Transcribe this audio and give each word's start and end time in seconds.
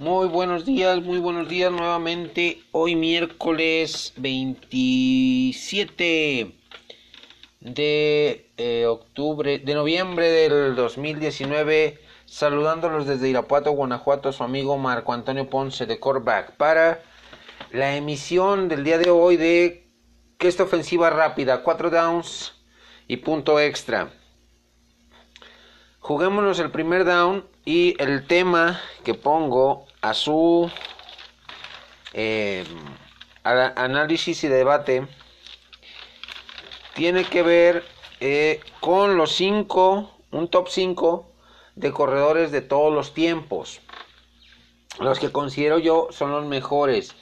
Muy 0.00 0.26
buenos 0.28 0.64
días, 0.64 1.02
muy 1.02 1.18
buenos 1.18 1.46
días 1.46 1.70
nuevamente. 1.70 2.62
Hoy 2.72 2.96
miércoles 2.96 4.14
27 4.16 6.54
de 7.60 8.50
eh, 8.56 8.86
octubre, 8.86 9.58
de 9.58 9.74
noviembre 9.74 10.30
del 10.30 10.74
2019, 10.74 12.00
saludándolos 12.24 13.06
desde 13.06 13.28
Irapuato, 13.28 13.72
Guanajuato, 13.72 14.32
su 14.32 14.42
amigo 14.42 14.78
Marco 14.78 15.12
Antonio 15.12 15.50
Ponce 15.50 15.84
de 15.84 16.00
Corback 16.00 16.56
para 16.56 17.02
la 17.70 17.94
emisión 17.94 18.70
del 18.70 18.84
día 18.84 18.96
de 18.96 19.10
hoy 19.10 19.36
de 19.36 19.86
esta 20.38 20.62
ofensiva 20.62 21.10
rápida, 21.10 21.62
4 21.62 21.90
downs 21.90 22.54
y 23.06 23.18
punto 23.18 23.60
extra. 23.60 24.10
Juguémonos 25.98 26.58
el 26.58 26.70
primer 26.70 27.04
down 27.04 27.44
y 27.66 28.02
el 28.02 28.26
tema 28.26 28.80
que 29.04 29.12
pongo 29.12 29.89
a 30.00 30.14
su 30.14 30.70
eh, 32.12 32.64
análisis 33.42 34.42
y 34.44 34.48
debate 34.48 35.06
tiene 36.94 37.24
que 37.24 37.42
ver 37.42 37.84
eh, 38.20 38.60
con 38.80 39.16
los 39.16 39.32
5, 39.36 40.10
un 40.32 40.48
top 40.48 40.68
5 40.68 41.26
de 41.76 41.92
corredores 41.92 42.50
de 42.50 42.60
todos 42.60 42.92
los 42.92 43.14
tiempos. 43.14 43.80
Los 44.98 45.18
que 45.18 45.30
considero 45.30 45.78
yo 45.78 46.08
son 46.10 46.32
los 46.32 46.44
mejores. 46.44 47.14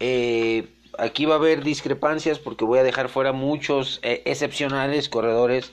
Eh, 0.00 0.68
aquí 0.98 1.24
va 1.24 1.34
a 1.34 1.38
haber 1.38 1.62
discrepancias 1.62 2.38
porque 2.38 2.64
voy 2.64 2.80
a 2.80 2.82
dejar 2.82 3.08
fuera 3.08 3.32
muchos 3.32 4.00
excepcionales 4.02 5.08
corredores, 5.08 5.72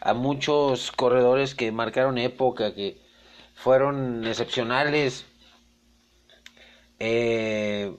a 0.00 0.12
muchos 0.12 0.92
corredores 0.92 1.54
que 1.54 1.72
marcaron 1.72 2.18
época, 2.18 2.74
que 2.74 2.98
fueron 3.54 4.26
excepcionales 4.26 5.24
eh, 7.00 7.96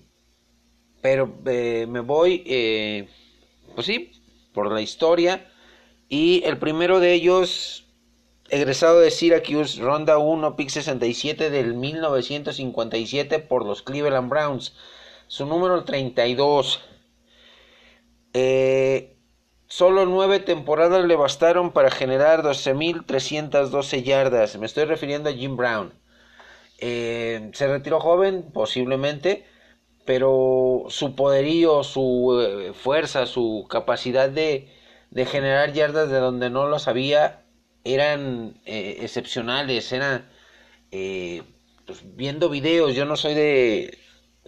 pero 1.01 1.33
eh, 1.45 1.87
me 1.89 2.01
voy, 2.01 2.43
eh, 2.45 3.09
pues 3.73 3.87
sí, 3.87 4.11
por 4.53 4.71
la 4.71 4.81
historia. 4.81 5.51
Y 6.07 6.43
el 6.45 6.57
primero 6.59 6.99
de 6.99 7.13
ellos, 7.13 7.87
egresado 8.49 8.99
de 8.99 9.11
Syracuse, 9.11 9.81
ronda 9.81 10.19
1, 10.19 10.55
pick 10.55 10.69
67 10.69 11.49
del 11.49 11.73
1957 11.73 13.39
por 13.39 13.65
los 13.65 13.81
Cleveland 13.81 14.29
Browns. 14.29 14.75
Su 15.27 15.45
número 15.45 15.83
32. 15.83 16.81
solo 19.67 20.05
nueve 20.05 20.39
temporadas 20.39 21.05
le 21.05 21.15
bastaron 21.15 21.71
para 21.71 21.89
generar 21.89 22.43
12.312 22.43 24.03
yardas. 24.03 24.57
Me 24.57 24.65
estoy 24.65 24.85
refiriendo 24.85 25.29
a 25.29 25.33
Jim 25.33 25.57
Brown. 25.57 26.00
Eh, 26.81 27.51
se 27.53 27.67
retiró 27.67 27.99
joven, 27.99 28.51
posiblemente, 28.51 29.45
pero 30.05 30.85
su 30.89 31.15
poderío, 31.15 31.83
su 31.83 32.41
eh, 32.41 32.73
fuerza, 32.73 33.27
su 33.27 33.67
capacidad 33.69 34.29
de, 34.29 34.67
generar 35.27 35.73
yardas 35.73 36.09
de 36.09 36.17
donde 36.19 36.49
no 36.49 36.67
lo 36.67 36.79
sabía 36.79 37.43
eran 37.83 38.59
eh, 38.65 38.97
excepcionales, 39.01 39.91
eran 39.91 40.27
pues, 41.85 42.15
viendo 42.15 42.49
videos, 42.49 42.95
yo 42.95 43.05
no 43.05 43.15
soy 43.15 43.35
de, 43.35 43.99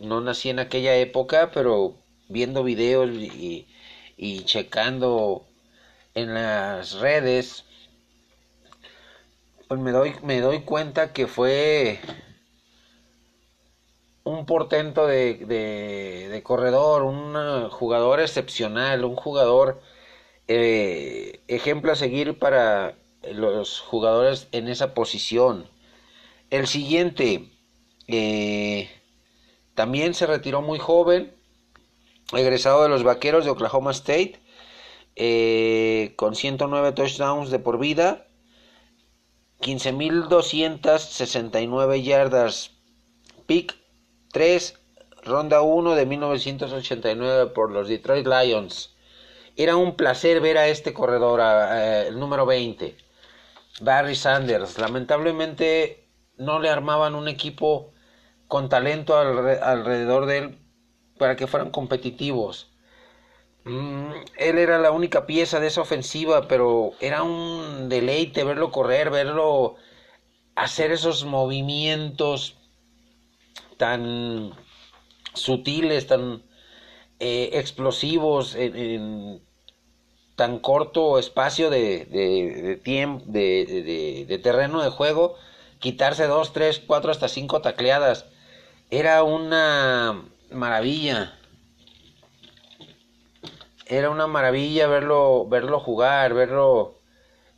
no 0.02 0.22
nací 0.22 0.50
en 0.50 0.60
aquella 0.60 0.96
época, 0.96 1.52
pero 1.54 2.00
viendo 2.30 2.64
videos 2.64 3.10
y, 3.12 3.68
y 4.18 4.44
checando 4.46 5.46
en 6.16 6.34
las 6.34 6.94
redes, 6.94 7.66
pues 9.74 9.82
me 9.82 9.92
doy, 9.92 10.14
me 10.22 10.40
doy 10.40 10.60
cuenta 10.60 11.14
que 11.14 11.26
fue 11.26 12.00
un 14.24 14.46
portento 14.46 15.08
de, 15.08 15.34
de, 16.30 16.44
corredor, 16.44 17.02
un 17.02 17.70
jugador 17.72 18.20
excepcional, 18.20 19.04
un 19.04 19.16
jugador 19.16 19.82
eh, 20.48 21.42
ejemplo 21.48 21.92
a 21.92 21.96
seguir 21.96 22.38
para 22.38 23.00
los 23.34 23.80
jugadores 23.80 24.48
en 24.52 24.68
esa 24.68 24.94
posición. 24.94 25.68
El 26.52 26.68
siguiente, 26.68 27.50
eh, 28.08 28.92
también 29.74 30.14
se 30.14 30.28
retiró 30.28 30.62
muy 30.62 30.78
joven, 30.78 31.34
egresado 32.32 32.84
de 32.84 32.90
los 32.90 33.02
Vaqueros 33.02 33.44
de 33.44 33.50
Oklahoma 33.50 33.90
State, 33.90 34.40
eh, 35.16 36.14
con 36.16 36.36
109 36.36 36.92
touchdowns 36.92 37.50
de 37.50 37.58
por 37.58 37.80
vida, 37.80 38.28
15.269 39.64 42.04
yardas, 42.04 42.72
pick 43.46 43.76
3, 44.34 44.78
ronda 45.24 45.62
1 45.62 45.96
de 45.96 46.06
1989 46.06 47.54
por 47.54 47.72
los 47.72 47.88
Detroit 47.88 48.28
Lions. 48.28 48.94
Era 49.56 49.78
un 49.78 49.96
placer 49.96 50.42
ver 50.42 50.58
a 50.58 50.68
este 50.68 50.92
corredor, 50.94 51.40
el 51.40 52.20
número 52.20 52.46
20, 52.46 52.98
Barry 53.80 54.16
Sanders. 54.16 54.78
Lamentablemente 54.80 56.10
no 56.38 56.60
le 56.60 56.70
armaban 56.70 57.16
un 57.16 57.30
equipo 57.30 57.94
con 58.50 58.68
talento 58.68 59.18
alrededor 59.18 60.26
de 60.26 60.40
él 60.40 60.58
para 61.18 61.38
que 61.38 61.48
fueran 61.48 61.70
competitivos. 61.70 62.73
Mm, 63.66 64.12
él 64.38 64.58
era 64.58 64.78
la 64.78 64.92
única 64.92 65.26
pieza 65.26 65.60
de 65.60 65.68
esa 65.68 65.82
ofensiva, 65.82 66.48
pero 66.48 66.92
era 67.00 67.24
un 67.24 67.88
deleite 67.90 68.44
verlo 68.44 68.72
correr, 68.72 69.10
verlo 69.10 69.76
hacer 70.56 70.92
esos 70.92 71.26
movimientos 71.26 72.58
tan 73.78 74.52
sutiles, 75.34 76.08
tan 76.08 76.44
eh, 77.20 77.52
explosivos 77.54 78.56
en, 78.56 79.42
tan 80.36 80.60
corto 80.60 81.20
espacio 81.20 81.70
de, 81.70 82.80
tiempo, 82.84 83.24
de, 83.28 84.26
de, 84.28 84.38
terreno 84.40 84.82
de 84.82 84.90
juego, 84.90 85.36
quitarse 85.80 86.28
dos, 86.28 86.54
tres, 86.54 86.82
cuatro, 86.86 87.12
hasta 87.12 87.28
cinco 87.28 87.62
tacleadas. 87.62 88.26
Era 88.90 89.24
una 89.24 90.24
maravilla. 90.52 91.40
Era 93.94 94.10
una 94.10 94.26
maravilla 94.26 94.88
verlo, 94.88 95.48
verlo 95.48 95.80
jugar, 95.80 96.34
verlo, 96.34 96.96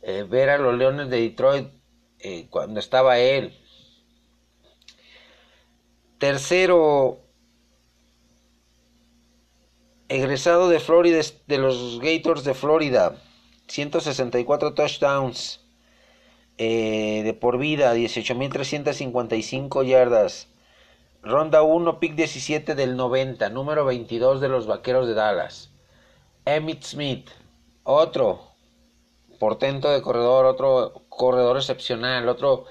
eh, 0.02 0.22
ver 0.28 0.50
a 0.50 0.58
los 0.58 0.76
Leones 0.76 1.08
de 1.08 1.22
Detroit 1.22 1.68
eh, 2.18 2.46
cuando 2.50 2.78
estaba 2.78 3.18
él. 3.18 3.56
Tercero, 6.18 7.20
egresado 10.08 10.68
de 10.68 10.78
Florida, 10.78 11.22
de 11.46 11.56
los 11.56 12.00
Gators 12.00 12.44
de 12.44 12.52
Florida, 12.52 13.16
164 13.68 14.74
touchdowns 14.74 15.64
eh, 16.58 17.22
de 17.24 17.32
por 17.32 17.56
vida, 17.56 17.94
18.355 17.94 19.86
yardas. 19.86 20.48
Ronda 21.22 21.62
1, 21.62 21.98
pick 21.98 22.14
17 22.14 22.74
del 22.74 22.94
90, 22.94 23.48
número 23.48 23.86
22 23.86 24.42
de 24.42 24.50
los 24.50 24.66
Vaqueros 24.66 25.06
de 25.06 25.14
Dallas. 25.14 25.70
Emmett 26.48 26.84
Smith, 26.84 27.28
otro 27.82 28.40
portento 29.40 29.90
de 29.90 30.00
corredor, 30.00 30.46
otro 30.46 31.02
corredor 31.08 31.56
excepcional, 31.56 32.28
otro 32.28 32.66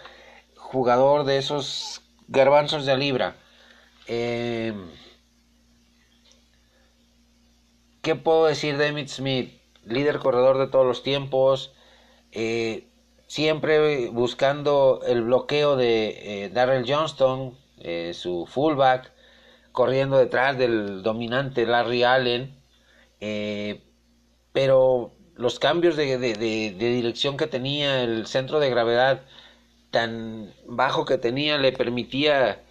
jugador 0.56 1.26
de 1.26 1.38
esos 1.38 2.02
garbanzos 2.30 2.86
de 2.86 2.96
libra. 2.96 3.36
Eh, 4.08 4.74
¿Qué 8.02 8.16
puedo 8.16 8.46
decir 8.46 8.78
de 8.78 8.88
Emmett 8.88 9.10
Smith? 9.10 9.62
Líder 9.84 10.20
corredor 10.20 10.58
de 10.58 10.68
todos 10.68 10.86
los 10.86 11.04
tiempos. 11.04 11.74
Eh, 12.32 12.88
siempre 13.28 14.08
buscando 14.08 15.02
el 15.06 15.24
bloqueo 15.24 15.76
de 15.76 16.46
eh, 16.46 16.50
Darrell 16.50 16.86
Johnston, 16.88 17.58
su 18.14 18.48
fullback, 18.50 19.12
corriendo 19.74 20.18
detrás 20.18 20.58
del 20.58 21.04
dominante 21.04 21.66
Larry 21.66 22.04
Allen. 22.04 22.65
Pero 24.52 25.16
los 25.36 25.60
cambios 25.60 25.96
de, 25.96 26.18
dirección 26.78 27.38
que 27.38 27.48
tenía, 27.48 28.04
el 28.04 28.26
centro 28.28 28.60
de 28.60 28.70
gravedad 28.70 29.22
tan 29.92 30.54
bajo 30.66 31.06
que 31.06 31.18
tenía 31.18 31.58
le 31.58 31.72
permitía 31.72 32.64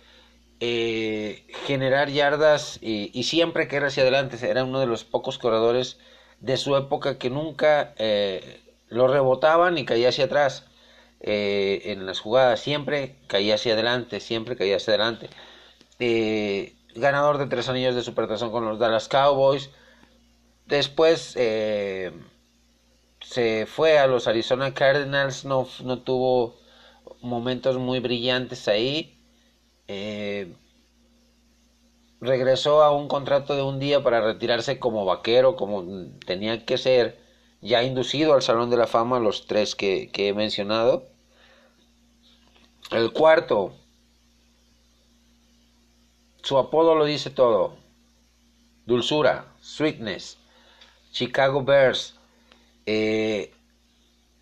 eh, 0.61 1.46
generar 1.67 2.11
yardas 2.11 2.79
y, 2.81 3.23
siempre 3.25 3.69
que 3.69 3.76
era 3.76 3.88
hacia 3.88 4.02
adelante. 4.02 4.38
Era 4.49 4.64
uno 4.64 4.81
de 4.81 4.87
los 4.87 5.05
pocos 5.05 5.38
corredores 5.38 5.99
de 6.41 6.56
su 6.56 6.76
época 6.76 7.19
que 7.19 7.31
nunca 7.31 7.94
eh, 7.99 8.61
lo 8.88 9.08
rebotaban 9.08 9.79
y 9.79 9.85
caía 9.85 10.08
hacia 10.08 10.26
atrás. 10.26 10.67
Eh, 11.20 11.82
en 11.87 12.05
las 12.06 12.20
jugadas 12.20 12.61
siempre 12.61 13.17
caía 13.26 13.55
hacia 13.55 13.73
adelante, 13.75 14.20
siempre 14.20 14.56
caía 14.56 14.76
hacia 14.76 14.94
adelante. 14.94 15.31
ganador 16.94 17.38
de 17.38 17.46
tres 17.46 17.69
anillos 17.69 17.94
de 17.94 18.02
supertazón 18.02 18.50
con 18.50 18.64
los 18.67 18.79
Dallas 18.79 19.08
Cowboys. 19.08 19.70
Después 20.66 21.37
se 23.25 23.66
fue 23.66 23.99
a 23.99 24.06
los 24.06 24.28
Arizona 24.28 24.75
Cardinals, 24.75 25.44
no, 25.44 25.66
no 25.82 25.99
tuvo 26.00 26.56
momentos 27.20 27.78
muy 27.78 28.00
brillantes 28.00 28.69
ahí. 28.69 29.19
Eh, 29.88 30.55
regresó 32.20 32.82
a 32.82 32.93
un 32.93 33.08
contrato 33.08 33.56
de 33.56 33.62
un 33.62 33.78
día 33.78 34.02
para 34.02 34.20
retirarse 34.20 34.78
como 34.78 35.05
vaquero, 35.05 35.56
como 35.56 35.84
tenía 36.26 36.64
que 36.64 36.78
ser, 36.78 37.19
ya 37.60 37.82
inducido 37.82 38.34
al 38.34 38.43
Salón 38.43 38.70
de 38.70 38.76
la 38.76 38.87
Fama, 38.87 39.19
los 39.19 39.46
tres 39.46 39.75
que 39.75 40.10
he 40.14 40.32
mencionado. 40.34 41.06
El 42.90 43.12
cuarto, 43.12 43.75
su 46.43 46.58
apodo 46.58 46.94
lo 46.94 47.05
dice 47.06 47.31
todo. 47.31 47.76
Dulzura, 48.87 49.46
sweetness. 49.60 50.38
Chicago 51.14 51.62
Bears. 51.62 52.16
Eh, 52.87 53.52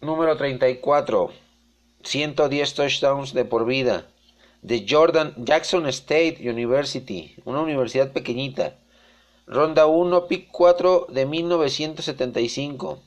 número 0.00 0.38
34. 0.38 1.30
110 2.02 2.74
touchdowns 2.74 3.34
de 3.34 3.44
por 3.44 3.66
vida. 3.66 4.06
De 4.62 4.86
Jordan 4.88 5.34
Jackson 5.36 5.86
State 5.88 6.38
University. 6.40 7.36
Una 7.44 7.60
universidad 7.60 8.12
pequeñita. 8.12 8.78
Ronda 9.46 9.84
1, 9.84 10.28
pick 10.28 10.48
4 10.50 11.08
de 11.10 11.26
1975. 11.26 13.02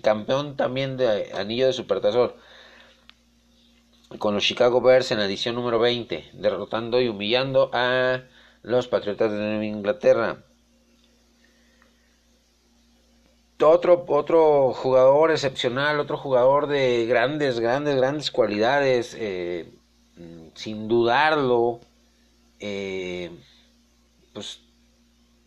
Campeón 0.00 0.56
también 0.56 0.96
de 0.96 1.32
anillo 1.32 1.66
de 1.66 1.72
supertazón. 1.72 2.34
Con 4.20 4.34
los 4.34 4.44
Chicago 4.44 4.80
Bears 4.80 5.10
en 5.10 5.18
la 5.18 5.24
edición 5.24 5.56
número 5.56 5.80
20. 5.80 6.30
Derrotando 6.34 7.00
y 7.00 7.08
humillando 7.08 7.70
a 7.72 8.22
los 8.62 8.86
Patriotas 8.86 9.32
de 9.32 9.38
Nueva 9.38 9.64
Inglaterra. 9.64 10.44
Otro, 13.60 14.04
otro 14.06 14.72
jugador 14.72 15.32
excepcional, 15.32 15.98
otro 15.98 16.16
jugador 16.16 16.68
de 16.68 17.06
grandes, 17.06 17.58
grandes, 17.58 17.96
grandes 17.96 18.30
cualidades, 18.30 19.16
eh, 19.18 19.72
sin 20.54 20.86
dudarlo, 20.86 21.80
eh, 22.60 23.32
pues 24.32 24.60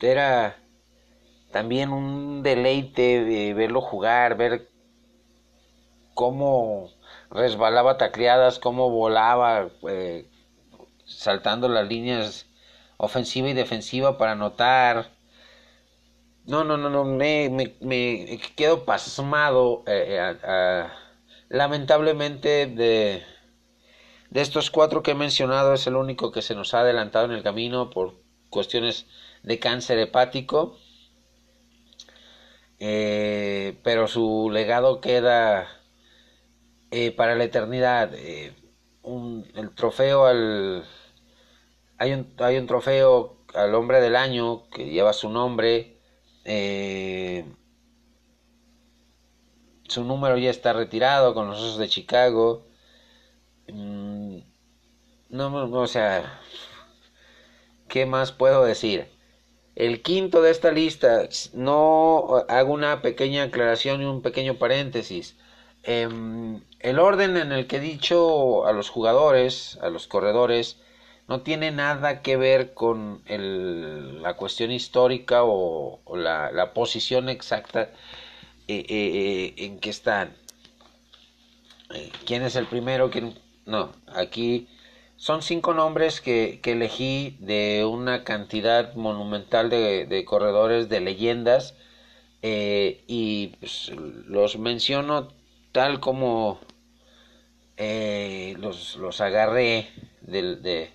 era 0.01 0.57
también 1.51 1.91
un 1.91 2.43
deleite 2.43 3.53
verlo 3.53 3.79
jugar, 3.79 4.35
ver 4.35 4.67
cómo 6.13 6.89
resbalaba 7.29 7.97
tacleadas, 7.97 8.59
cómo 8.59 8.89
volaba, 8.89 9.69
eh, 9.87 10.27
saltando 11.05 11.69
las 11.69 11.87
líneas 11.87 12.45
ofensiva 12.97 13.49
y 13.49 13.53
defensiva 13.53 14.17
para 14.17 14.33
anotar. 14.33 15.11
No, 16.45 16.63
no, 16.63 16.75
no, 16.77 16.89
no, 16.89 17.05
me, 17.05 17.49
me, 17.81 18.39
quedo 18.55 18.83
pasmado. 18.85 19.83
Eh, 19.87 20.35
eh, 20.43 20.87
lamentablemente 21.49 22.67
de, 22.67 23.23
de 24.29 24.41
estos 24.41 24.71
cuatro 24.71 25.03
que 25.03 25.11
he 25.11 25.15
mencionado 25.15 25.73
es 25.73 25.85
el 25.87 25.95
único 25.95 26.31
que 26.31 26.41
se 26.41 26.55
nos 26.55 26.73
ha 26.73 26.81
adelantado 26.81 27.25
en 27.25 27.31
el 27.31 27.43
camino 27.43 27.89
por 27.89 28.15
cuestiones 28.49 29.05
de 29.43 29.59
cáncer 29.59 29.99
hepático. 29.99 30.77
Eh, 32.79 33.77
pero 33.83 34.07
su 34.07 34.49
legado 34.51 35.01
queda 35.01 35.67
para 37.15 37.35
la 37.35 37.43
eternidad. 37.43 38.11
Un, 39.03 39.49
el 39.55 39.73
trofeo 39.75 40.25
al 40.25 40.83
hay 42.01 42.13
un, 42.13 42.33
hay 42.39 42.57
un 42.57 42.65
trofeo 42.65 43.37
al 43.53 43.75
hombre 43.75 44.01
del 44.01 44.15
año 44.15 44.67
que 44.71 44.89
lleva 44.89 45.13
su 45.13 45.29
nombre. 45.29 46.00
Eh, 46.45 47.45
su 49.87 50.03
número 50.03 50.37
ya 50.37 50.49
está 50.49 50.73
retirado 50.73 51.33
con 51.33 51.49
los 51.49 51.59
Osos 51.59 51.77
de 51.77 51.89
Chicago. 51.89 52.65
Mm, 53.67 54.39
no, 55.29 55.71
o 55.79 55.87
sea, 55.87 56.39
¿qué 57.87 58.05
más 58.05 58.31
puedo 58.31 58.63
decir? 58.63 59.07
El 59.75 60.01
quinto 60.01 60.41
de 60.41 60.51
esta 60.51 60.71
lista, 60.71 61.27
no 61.53 62.45
hago 62.49 62.73
una 62.73 63.01
pequeña 63.01 63.43
aclaración 63.43 64.01
y 64.01 64.05
un 64.05 64.21
pequeño 64.21 64.55
paréntesis. 64.55 65.37
Em, 65.83 66.61
el 66.79 66.99
orden 66.99 67.37
en 67.37 67.51
el 67.51 67.67
que 67.67 67.77
he 67.77 67.79
dicho 67.79 68.65
a 68.65 68.73
los 68.73 68.89
jugadores, 68.89 69.77
a 69.81 69.89
los 69.89 70.07
corredores, 70.07 70.77
no 71.31 71.43
tiene 71.43 71.71
nada 71.71 72.21
que 72.21 72.35
ver 72.35 72.73
con 72.73 73.21
la 74.21 74.33
cuestión 74.33 74.69
histórica 74.69 75.45
o, 75.45 76.01
la, 76.13 76.73
posición 76.73 77.29
exacta 77.29 77.83
eh, 78.67 78.79
eh, 78.79 78.83
eh, 78.89 79.53
en 79.55 79.79
que 79.79 79.91
están. 79.91 80.35
¿Quién 82.25 82.43
es 82.43 82.57
el 82.57 82.65
primero? 82.65 83.09
¿Quién? 83.09 83.33
No, 83.65 83.93
aquí 84.13 84.67
son 85.15 85.41
cinco 85.41 85.73
nombres 85.73 86.19
que, 86.19 86.59
elegí 86.65 87.37
de 87.39 87.85
una 87.85 88.25
cantidad 88.25 88.93
monumental 88.95 89.69
de, 89.69 90.25
corredores, 90.27 90.89
de 90.89 90.99
leyendas, 90.99 91.75
y 92.41 93.55
pues, 93.61 93.89
los 94.27 94.57
menciono 94.57 95.29
tal 95.71 96.01
como 96.01 96.59
los, 97.77 98.97
los 98.97 99.21
agarré 99.21 99.87
de, 100.19 100.91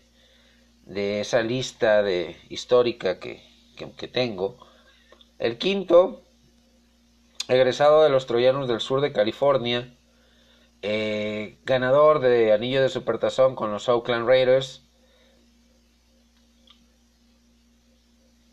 de 0.86 1.20
esa 1.20 1.42
lista 1.42 2.02
de, 2.02 2.36
histórica 2.48 3.18
que, 3.18 3.42
que, 3.76 4.08
tengo. 4.08 4.56
El 5.38 5.58
quinto, 5.58 6.22
egresado 7.48 8.02
de 8.04 8.08
los 8.08 8.26
Troyanos 8.26 8.68
del 8.68 8.80
Sur 8.80 9.00
de 9.00 9.12
California, 9.12 9.94
eh, 10.82 11.58
ganador 11.64 12.20
de 12.20 12.52
anillo 12.52 12.80
de 12.80 12.88
supertazón 12.88 13.56
con 13.56 13.72
los 13.72 13.88
Oakland 13.88 14.26
Raiders. 14.28 14.84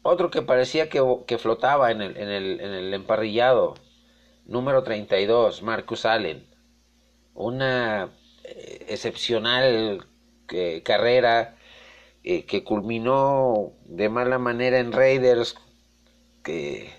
Otro 0.02 0.32
que 0.32 0.42
parecía 0.42 0.90
que, 0.90 1.02
que 1.28 1.38
flotaba 1.38 1.92
en 1.92 2.02
el, 2.02 2.18
en, 2.18 2.30
el, 2.30 2.60
en 2.60 2.74
el, 2.74 2.94
emparrillado, 2.94 3.76
número 4.46 4.84
32, 4.84 5.62
Marcus 5.62 6.06
Allen. 6.06 6.46
Una 7.36 8.10
eh, 8.44 8.86
excepcional 8.90 10.06
eh, 10.50 10.82
carrera 10.84 11.56
eh, 12.26 12.46
que 12.46 12.64
culminó 12.64 13.74
de 13.84 14.08
mala 14.08 14.40
manera 14.40 14.80
en 14.80 14.94
Raiders, 14.94 15.56
que 16.42 16.90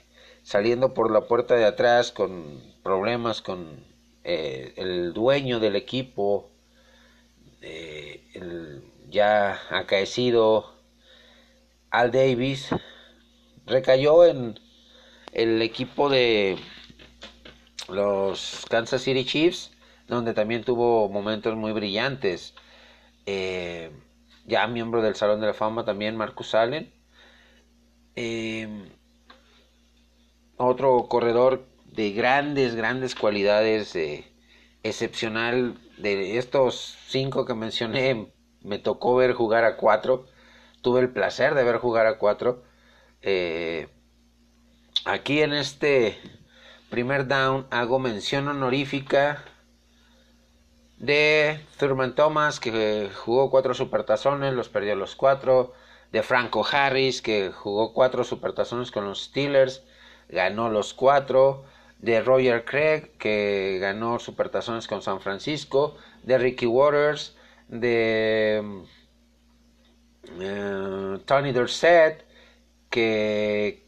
saliendo 0.42 0.92
por 0.92 1.10
la 1.10 1.22
puerta 1.22 1.56
de 1.56 1.64
atrás 1.64 2.12
con 2.12 2.62
problemas 2.82 3.40
con 3.40 3.86
eh, 4.22 4.74
el 4.76 5.14
dueño 5.14 5.60
del 5.60 5.76
equipo, 5.76 6.50
eh, 7.62 8.82
ya 9.08 9.58
acaecido 9.70 10.74
Al 11.90 12.12
Davis, 12.12 12.68
recayó 13.64 14.26
en 14.26 14.60
el 15.32 15.62
equipo 15.62 16.10
de 16.10 16.58
los 17.88 18.66
Kansas 18.68 19.00
City 19.00 19.24
Chiefs, 19.24 19.70
donde 20.06 20.34
también 20.34 20.64
tuvo 20.64 21.08
momentos 21.08 21.56
muy 21.56 21.72
brillantes 21.72 22.52
ya 24.46 24.66
miembro 24.66 25.02
del 25.02 25.14
Salón 25.14 25.40
de 25.40 25.48
la 25.48 25.54
Fama 25.54 25.84
también, 25.84 26.16
Marcus 26.16 26.54
Allen. 26.54 26.92
Em, 28.16 28.88
otro 30.56 31.06
corredor 31.08 31.66
de 31.86 32.12
grandes, 32.12 32.74
grandes 32.74 33.14
cualidades, 33.14 33.94
eh, 33.96 34.24
excepcional. 34.82 35.78
De 35.98 36.38
estos 36.38 36.96
cinco 37.06 37.44
que 37.46 37.54
mencioné, 37.54 38.32
me 38.62 38.78
tocó 38.78 39.14
ver 39.14 39.32
jugar 39.32 39.64
a 39.64 39.76
cuatro. 39.76 40.26
Tuve 40.82 41.00
el 41.00 41.10
placer 41.10 41.54
de 41.54 41.64
ver 41.64 41.78
jugar 41.78 42.06
a 42.06 42.18
cuatro. 42.18 42.64
Eh, 43.22 43.88
aquí 45.04 45.40
en 45.40 45.52
este 45.52 46.18
primer 46.90 47.26
down 47.28 47.66
hago 47.70 47.98
mención 47.98 48.48
honorífica 48.48 49.44
de 50.98 51.60
Thurman 51.78 52.14
Thomas, 52.14 52.60
que 52.60 53.10
jugó 53.14 53.50
cuatro 53.50 53.74
supertazones, 53.74 54.54
los 54.54 54.68
perdió 54.68 54.94
los 54.96 55.16
cuatro. 55.16 55.72
De 56.12 56.22
Franco 56.22 56.64
Harris, 56.70 57.22
que 57.22 57.50
jugó 57.50 57.92
cuatro 57.92 58.22
supertazones 58.22 58.92
con 58.92 59.04
los 59.04 59.24
Steelers, 59.24 59.82
ganó 60.28 60.70
los 60.70 60.94
cuatro. 60.94 61.64
De 61.98 62.20
Roger 62.20 62.64
Craig, 62.64 63.16
que 63.18 63.78
ganó 63.80 64.18
supertazones 64.18 64.86
con 64.86 65.02
San 65.02 65.20
Francisco. 65.20 65.96
De 66.22 66.38
Ricky 66.38 66.66
Waters, 66.66 67.36
de 67.68 68.84
eh, 70.40 71.18
Tony 71.24 71.52
Dorsett, 71.52 72.24
que, 72.90 73.82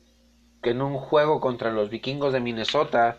que 0.62 0.70
en 0.70 0.82
un 0.82 0.96
juego 0.98 1.40
contra 1.40 1.70
los 1.70 1.90
vikingos 1.90 2.32
de 2.32 2.40
Minnesota 2.40 3.18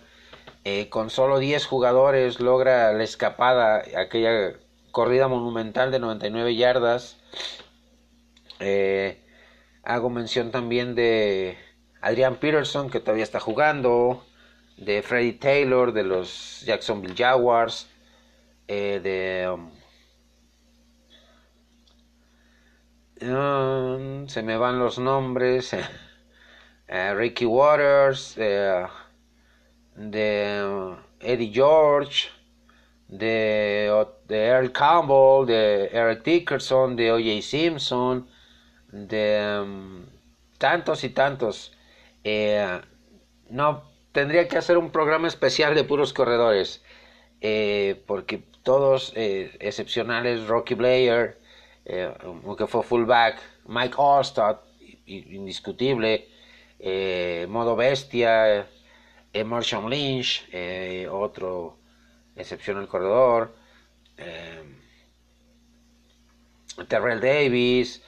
eh, 0.70 0.90
con 0.90 1.10
solo 1.10 1.40
10 1.40 1.66
jugadores 1.66 2.42
logra 2.42 2.92
la 2.92 3.04
escapada, 3.06 3.84
aquella 3.96 4.52
corrida 4.92 5.30
monumental 5.30 5.92
de 5.92 6.00
99 6.00 6.58
yardas. 6.58 7.16
Eh, 8.60 9.18
hago 9.84 10.10
mención 10.10 10.52
también 10.52 10.94
de 10.94 11.58
Adrian 12.02 12.36
Peterson, 12.36 12.90
que 12.90 13.00
todavía 13.00 13.24
está 13.24 13.40
jugando, 13.40 14.26
de 14.76 15.02
Freddie 15.04 15.40
Taylor, 15.40 15.94
de 15.94 16.04
los 16.04 16.64
Jacksonville 16.66 17.16
Jaguars, 17.16 17.88
eh, 18.68 19.00
de, 19.02 19.48
um, 23.26 24.28
se 24.28 24.44
me 24.44 24.58
van 24.58 24.80
los 24.80 25.00
nombres. 25.00 25.74
Ricky 26.90 27.46
Waters, 27.46 28.38
de 29.98 30.96
Eddie 31.20 31.52
George, 31.52 32.30
de, 33.08 34.06
de 34.28 34.46
Earl 34.46 34.72
Campbell, 34.72 35.46
de 35.46 35.90
Eric 35.92 36.24
Dickerson, 36.24 36.96
de 36.96 37.12
O.J. 37.12 37.42
Simpson, 37.42 38.28
de 38.92 39.60
um, 39.62 40.06
tantos 40.58 41.04
y 41.04 41.10
tantos. 41.10 41.74
Eh, 42.24 42.80
no, 43.50 43.84
tendría 44.12 44.48
que 44.48 44.58
hacer 44.58 44.78
un 44.78 44.92
programa 44.92 45.28
especial 45.28 45.74
de 45.74 45.84
puros 45.84 46.14
corredores, 46.14 46.84
eh, 47.42 48.02
porque 48.06 48.44
todos 48.64 49.14
eh, 49.16 49.56
excepcionales, 49.60 50.48
Rocky 50.48 50.76
Blair, 50.76 51.38
que 51.86 52.68
fue 52.68 52.84
fullback, 52.84 53.40
Mike 53.66 53.96
Allstott, 53.98 54.62
indiscutible, 55.06 56.28
Modo 57.48 57.78
Bestia, 57.78 58.68
Marshall 59.46 59.90
Lynch, 59.90 60.48
otro 61.10 61.78
excepcional 62.36 62.88
corredor, 62.88 63.56
Terrell 66.88 67.20
Davis, 67.20 68.02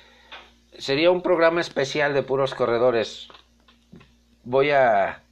sería 0.77 1.11
un 1.11 1.21
programa 1.21 1.61
especial 1.61 2.13
de 2.13 2.23
puros 2.23 2.53
corredores. 2.53 3.27
Voy 4.43 4.71
a, 4.71 5.23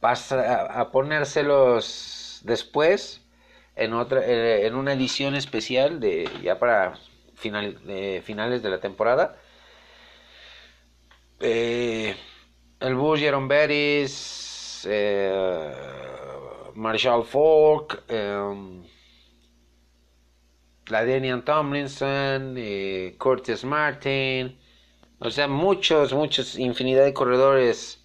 a 0.00 0.90
ponérselos 0.92 2.40
después 2.44 3.22
en 3.76 3.92
otra 3.92 4.24
eh, 4.24 4.66
en 4.66 4.74
una 4.74 4.94
edición 4.94 5.34
especial 5.34 6.00
de 6.00 6.28
ya 6.42 6.58
para 6.58 6.94
final, 7.34 7.78
finales 8.24 8.62
de 8.62 8.70
la 8.70 8.80
temporada. 8.80 9.36
Eh, 11.40 12.16
el 12.80 12.94
Bush, 12.94 13.20
Jerome 13.20 13.48
eh, 14.84 15.72
Marshall 16.74 17.24
Falk, 17.24 18.02
eh, 18.08 18.82
la 20.86 21.04
Daniel 21.04 21.42
Tomlinson, 21.42 22.54
eh, 22.56 23.14
Curtis 23.18 23.64
Martin, 23.64 24.56
o 25.18 25.30
sea, 25.30 25.48
muchos, 25.48 26.12
muchos, 26.12 26.58
infinidad 26.58 27.04
de 27.04 27.14
corredores 27.14 28.04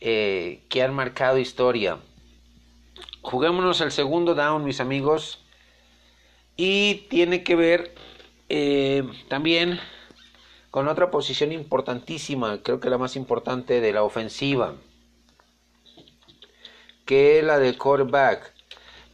eh, 0.00 0.64
que 0.68 0.82
han 0.82 0.92
marcado 0.92 1.38
historia. 1.38 1.98
Juguémonos 3.22 3.80
el 3.80 3.90
segundo 3.90 4.34
down, 4.34 4.64
mis 4.64 4.80
amigos, 4.80 5.44
y 6.56 7.06
tiene 7.08 7.42
que 7.42 7.56
ver 7.56 7.94
eh, 8.48 9.04
también 9.28 9.80
con 10.74 10.88
otra 10.88 11.08
posición 11.08 11.52
importantísima, 11.52 12.60
creo 12.64 12.80
que 12.80 12.90
la 12.90 12.98
más 12.98 13.14
importante 13.14 13.80
de 13.80 13.92
la 13.92 14.02
ofensiva, 14.02 14.74
que 17.06 17.38
es 17.38 17.44
la 17.44 17.60
de 17.60 17.78
quarterback, 17.78 18.52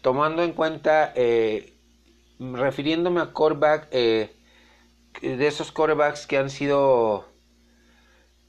tomando 0.01 0.43
en 0.43 0.55
cuenta 0.55 1.13
refiriéndome 2.39 3.21
a 3.21 3.35
quarterback, 3.35 3.89
eh, 3.91 4.35
de 5.21 5.47
esos 5.47 5.71
quarterbacks 5.71 6.27
que 6.27 6.39
han 6.39 6.49
sido, 6.49 7.29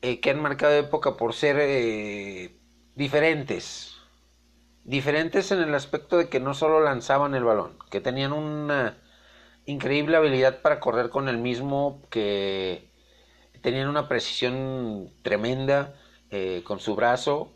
eh, 0.01 0.21
que 0.21 0.29
han 0.29 0.41
marcado 0.41 0.71
época 0.75 1.17
por 1.17 1.33
ser 1.33 1.57
eh, 1.59 2.55
diferentes. 2.95 3.93
Diferentes 4.85 5.51
en 5.51 5.59
el 5.59 5.75
aspecto 5.75 6.15
de 6.15 6.29
que 6.29 6.39
no 6.39 6.53
solo 6.53 6.79
lanzaban 6.79 7.35
el 7.35 7.43
balón, 7.43 7.77
que 7.89 7.99
tenían 7.99 8.31
una 8.31 8.97
increíble 9.65 10.15
habilidad 10.15 10.61
para 10.61 10.79
correr 10.79 11.09
con 11.09 11.27
el 11.27 11.39
mismo, 11.39 12.01
que 12.09 12.89
tenían 13.61 13.87
una 13.87 14.07
precisión 14.07 15.11
tremenda 15.23 15.95
con 16.63 16.79
su 16.79 16.95
brazo, 16.95 17.51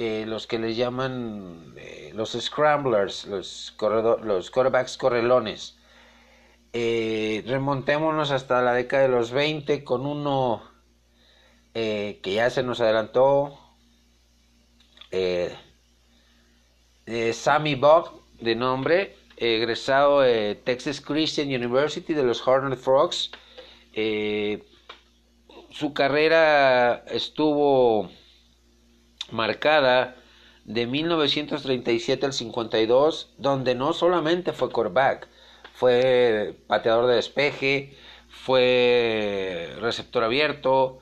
eh, 0.00 0.26
los 0.28 0.46
que 0.46 0.60
les 0.60 0.76
llaman 0.76 1.74
eh, 1.76 2.12
los 2.14 2.30
scramblers, 2.40 3.26
los, 3.26 3.74
los 4.22 4.50
quarterbacks 4.52 4.96
correlones. 4.96 5.76
Eh, 6.72 7.42
remontémonos 7.46 8.30
hasta 8.30 8.62
la 8.62 8.74
década 8.74 9.02
de 9.04 9.08
los 9.08 9.32
20 9.32 9.82
con 9.82 10.06
uno 10.06 10.62
que 11.72 12.20
ya 12.24 12.50
se 12.50 12.64
nos 12.64 12.80
adelantó, 12.80 13.56
Sammy 17.32 17.76
Bob, 17.76 18.20
de 18.40 18.56
nombre, 18.56 19.16
egresado 19.36 20.22
de 20.22 20.56
Texas 20.56 21.00
Christian 21.00 21.48
University 21.48 22.14
de 22.14 22.24
los 22.24 22.46
Hornet 22.46 22.80
Frogs. 22.80 23.30
Su 25.70 25.92
carrera 25.92 27.04
estuvo 27.08 28.10
marcada 29.30 30.16
de 30.64 30.86
1937 30.86 32.26
al 32.26 32.32
52, 32.32 33.34
donde 33.38 33.74
no 33.74 33.92
solamente 33.92 34.52
fue 34.52 34.70
quarterback, 34.70 35.28
fue 35.72 36.54
pateador 36.66 37.06
de 37.06 37.16
despeje, 37.16 37.96
fue 38.28 39.74
receptor 39.80 40.24
abierto, 40.24 40.98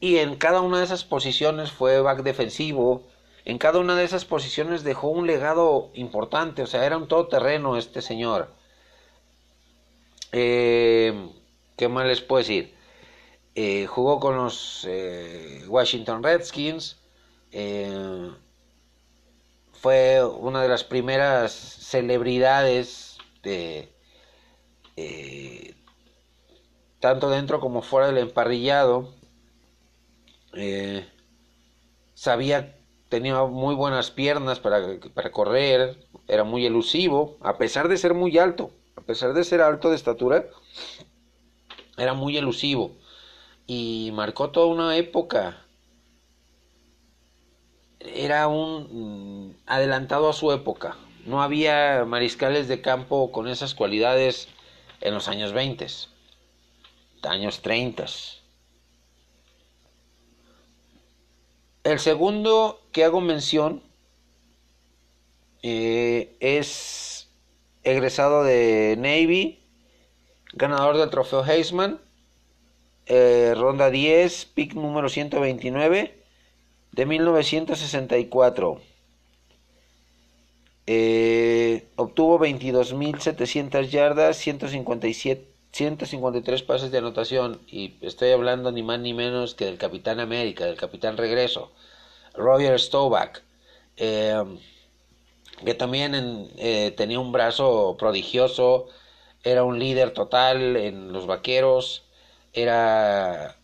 y 0.00 0.18
en 0.18 0.36
cada 0.36 0.60
una 0.60 0.78
de 0.78 0.84
esas 0.84 1.04
posiciones 1.04 1.72
fue 1.72 2.00
back 2.00 2.22
defensivo. 2.22 3.06
En 3.44 3.58
cada 3.58 3.78
una 3.78 3.96
de 3.96 4.04
esas 4.04 4.24
posiciones 4.24 4.84
dejó 4.84 5.08
un 5.08 5.26
legado 5.26 5.90
importante, 5.94 6.62
o 6.62 6.66
sea, 6.66 6.84
era 6.84 6.98
un 6.98 7.08
todoterreno 7.08 7.76
este 7.76 8.02
señor. 8.02 8.50
Eh, 10.32 11.30
¿Qué 11.76 11.88
más 11.88 12.06
les 12.06 12.20
puedo 12.20 12.40
decir? 12.40 12.75
Eh, 13.58 13.86
jugó 13.86 14.20
con 14.20 14.36
los 14.36 14.86
eh, 14.86 15.64
Washington 15.66 16.22
Redskins, 16.22 16.98
eh, 17.52 18.30
fue 19.72 20.22
una 20.22 20.60
de 20.60 20.68
las 20.68 20.84
primeras 20.84 21.52
celebridades 21.52 23.16
de 23.42 23.88
eh, 24.98 25.74
tanto 27.00 27.30
dentro 27.30 27.58
como 27.58 27.80
fuera 27.80 28.08
del 28.08 28.18
emparrillado. 28.18 29.14
Sabía, 32.12 32.76
tenía 33.08 33.42
muy 33.44 33.74
buenas 33.74 34.10
piernas 34.10 34.60
para, 34.60 35.00
para 35.14 35.32
correr, 35.32 35.96
era 36.28 36.44
muy 36.44 36.66
elusivo, 36.66 37.38
a 37.40 37.56
pesar 37.56 37.88
de 37.88 37.96
ser 37.96 38.12
muy 38.12 38.36
alto, 38.36 38.70
a 38.96 39.00
pesar 39.00 39.32
de 39.32 39.44
ser 39.44 39.62
alto 39.62 39.88
de 39.88 39.96
estatura, 39.96 40.44
era 41.96 42.12
muy 42.12 42.36
elusivo 42.36 42.92
y 43.66 44.10
marcó 44.14 44.50
toda 44.50 44.66
una 44.66 44.96
época 44.96 45.66
era 48.14 48.48
un 48.48 49.50
mm, 49.50 49.56
adelantado 49.66 50.28
a 50.28 50.32
su 50.32 50.52
época. 50.52 50.96
No 51.24 51.42
había 51.42 52.04
mariscales 52.06 52.68
de 52.68 52.80
campo 52.80 53.32
con 53.32 53.48
esas 53.48 53.74
cualidades 53.74 54.48
en 55.00 55.14
los 55.14 55.28
años 55.28 55.52
20, 55.52 55.86
años 57.22 57.62
30. 57.62 58.06
El 61.84 61.98
segundo 61.98 62.80
que 62.92 63.04
hago 63.04 63.20
mención 63.20 63.82
eh, 65.62 66.36
es 66.40 67.28
egresado 67.82 68.44
de 68.44 68.96
Navy, 68.98 69.60
ganador 70.52 70.96
del 70.96 71.10
trofeo 71.10 71.44
Heisman, 71.44 72.00
eh, 73.06 73.54
ronda 73.56 73.90
10, 73.90 74.46
pick 74.54 74.74
número 74.74 75.08
129 75.08 76.14
de 76.92 77.06
1964. 77.06 78.80
Eh, 80.88 81.88
obtuvo 81.96 82.38
22.700 82.38 83.88
yardas, 83.88 84.36
157, 84.36 85.46
153 85.72 86.62
pases 86.62 86.90
de 86.90 86.98
anotación. 86.98 87.60
Y 87.66 87.94
estoy 88.00 88.30
hablando 88.30 88.72
ni 88.72 88.82
más 88.82 89.00
ni 89.00 89.14
menos 89.14 89.54
que 89.54 89.66
del 89.66 89.78
Capitán 89.78 90.20
América, 90.20 90.64
del 90.64 90.76
Capitán 90.76 91.16
Regreso, 91.16 91.72
Roger 92.34 92.78
Staubach. 92.78 93.42
Eh, 93.96 94.42
que 95.64 95.74
también 95.74 96.50
eh, 96.58 96.92
tenía 96.96 97.18
un 97.18 97.32
brazo 97.32 97.96
prodigioso, 97.98 98.88
era 99.42 99.64
un 99.64 99.78
líder 99.78 100.12
total 100.12 100.76
en 100.76 101.12
los 101.12 101.26
vaqueros, 101.26 102.05
era 102.56 103.56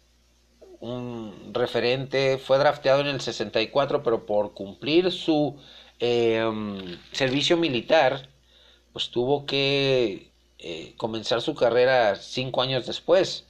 un 0.81 1.53
referente, 1.55 2.39
fue 2.39 2.59
drafteado 2.59 3.01
en 3.01 3.07
el 3.09 3.21
64, 3.21 4.03
pero 4.03 4.27
por 4.27 4.53
cumplir 4.53 5.11
su 5.11 5.57
em, 5.99 6.99
servicio 7.13 7.57
militar, 7.57 8.29
pues 8.93 9.11
tuvo 9.11 9.47
que 9.47 10.31
eh, 10.59 10.95
comenzar 10.99 11.41
su 11.41 11.55
carrera 11.55 12.17
cinco 12.17 12.63
años 12.63 12.87
después, 12.87 13.47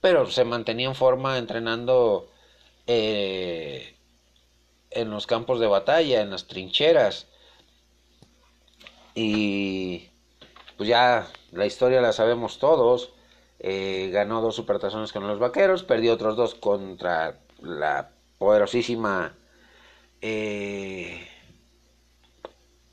pero 0.00 0.30
se 0.30 0.44
mantenía 0.44 0.88
en 0.88 0.94
forma 0.94 1.36
entrenando 1.38 2.30
eh, 2.86 3.94
en 4.90 5.10
los 5.10 5.26
campos 5.26 5.60
de 5.60 5.66
batalla, 5.66 6.22
en 6.22 6.30
las 6.30 6.46
trincheras. 6.46 7.26
Y 9.14 10.08
pues 10.76 10.88
ya 10.88 11.28
la 11.52 11.66
historia 11.66 12.00
la 12.00 12.12
sabemos 12.12 12.58
todos. 12.58 13.10
Eh, 13.60 14.10
ganó 14.12 14.40
dos 14.40 14.54
supertazones 14.54 15.12
con 15.12 15.26
los 15.26 15.38
vaqueros, 15.38 15.82
perdió 15.82 16.14
otros 16.14 16.36
dos 16.36 16.54
contra 16.54 17.40
la 17.60 18.10
poderosísima 18.38 19.34
eh, 20.20 21.28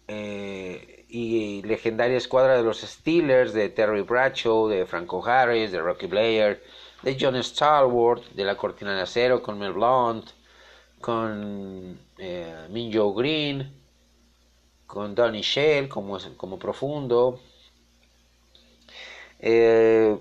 eh, 0.08 1.06
y 1.08 1.62
legendaria 1.64 2.18
escuadra 2.18 2.58
de 2.58 2.64
los 2.64 2.82
Steelers, 2.82 3.54
de 3.54 3.70
Terry 3.70 4.02
Bradshaw, 4.02 4.68
de 4.68 4.86
Franco 4.86 5.26
Harris, 5.26 5.72
de 5.72 5.80
Rocky 5.80 6.08
Blair, 6.08 6.62
de 7.04 7.18
John 7.20 7.36
Stallworth, 7.36 8.32
de 8.34 8.44
la 8.44 8.58
Cortina 8.58 8.96
de 8.96 9.02
Acero 9.02 9.42
con 9.42 9.60
Mel 9.60 9.74
Blount, 9.74 10.32
con 11.00 12.00
eh, 12.18 12.68
Minjo 12.70 13.14
Green, 13.14 13.72
con 14.88 15.14
Donny 15.16 15.42
Shell 15.42 15.88
como, 15.88 16.18
como 16.38 16.58
profundo. 16.58 17.40
Eh, 19.40 20.18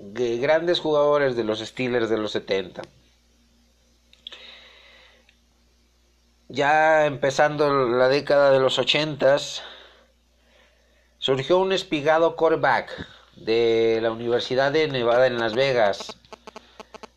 grandes 0.00 0.80
jugadores 0.80 1.36
de 1.36 1.44
los 1.44 1.60
Steelers 1.60 2.08
de 2.08 2.18
los 2.18 2.32
70. 2.32 2.82
Ya 6.48 7.06
empezando 7.06 7.88
la 7.88 8.08
década 8.08 8.50
de 8.50 8.58
los 8.58 8.78
80 8.78 9.36
surgió 11.18 11.58
un 11.58 11.72
espigado 11.72 12.34
quarterback 12.34 12.90
de 13.36 14.00
la 14.02 14.10
Universidad 14.10 14.72
de 14.72 14.88
Nevada 14.88 15.26
en 15.26 15.38
Las 15.38 15.54
Vegas, 15.54 16.18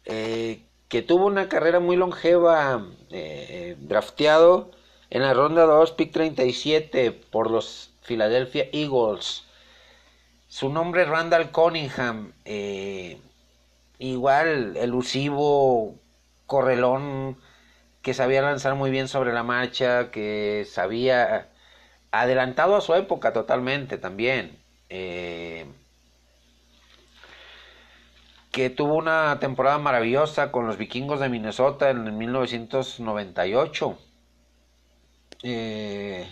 eh, 0.06 0.62
que 0.88 1.02
tuvo 1.02 1.26
una 1.26 1.50
carrera 1.50 1.80
muy 1.80 1.96
longeva, 1.96 2.86
eh, 3.10 3.76
drafteado 3.80 4.72
en 5.10 5.24
la 5.24 5.34
ronda 5.34 5.66
2, 5.66 5.92
pick 5.94 6.12
37 6.12 7.12
por 7.12 7.50
los 7.50 7.90
Philadelphia 8.04 8.68
Eagles. 8.72 9.44
Su 10.54 10.70
nombre 10.70 11.02
es 11.02 11.08
Randall 11.10 11.50
Cunningham, 11.50 12.32
eh, 12.46 13.20
igual 13.98 14.78
elusivo, 14.78 15.96
correlón, 16.46 17.40
que 18.04 18.14
sabía 18.14 18.44
lanzar 18.44 18.76
muy 18.76 18.92
bien 18.92 19.08
sobre 19.08 19.34
la 19.34 19.42
marcha, 19.42 20.12
que 20.12 20.68
sabía 20.70 21.50
adelantado 22.12 22.76
a 22.76 22.82
su 22.82 22.94
época 22.94 23.34
totalmente 23.34 23.98
también. 23.98 24.60
Eh, 24.90 25.66
que 28.52 28.70
tuvo 28.70 28.94
una 28.94 29.40
temporada 29.40 29.80
maravillosa 29.80 30.52
con 30.52 30.68
los 30.68 30.78
vikingos 30.78 31.20
de 31.20 31.30
Minnesota 31.30 31.90
en 31.90 32.16
1998, 32.16 33.98
eh, 35.42 36.28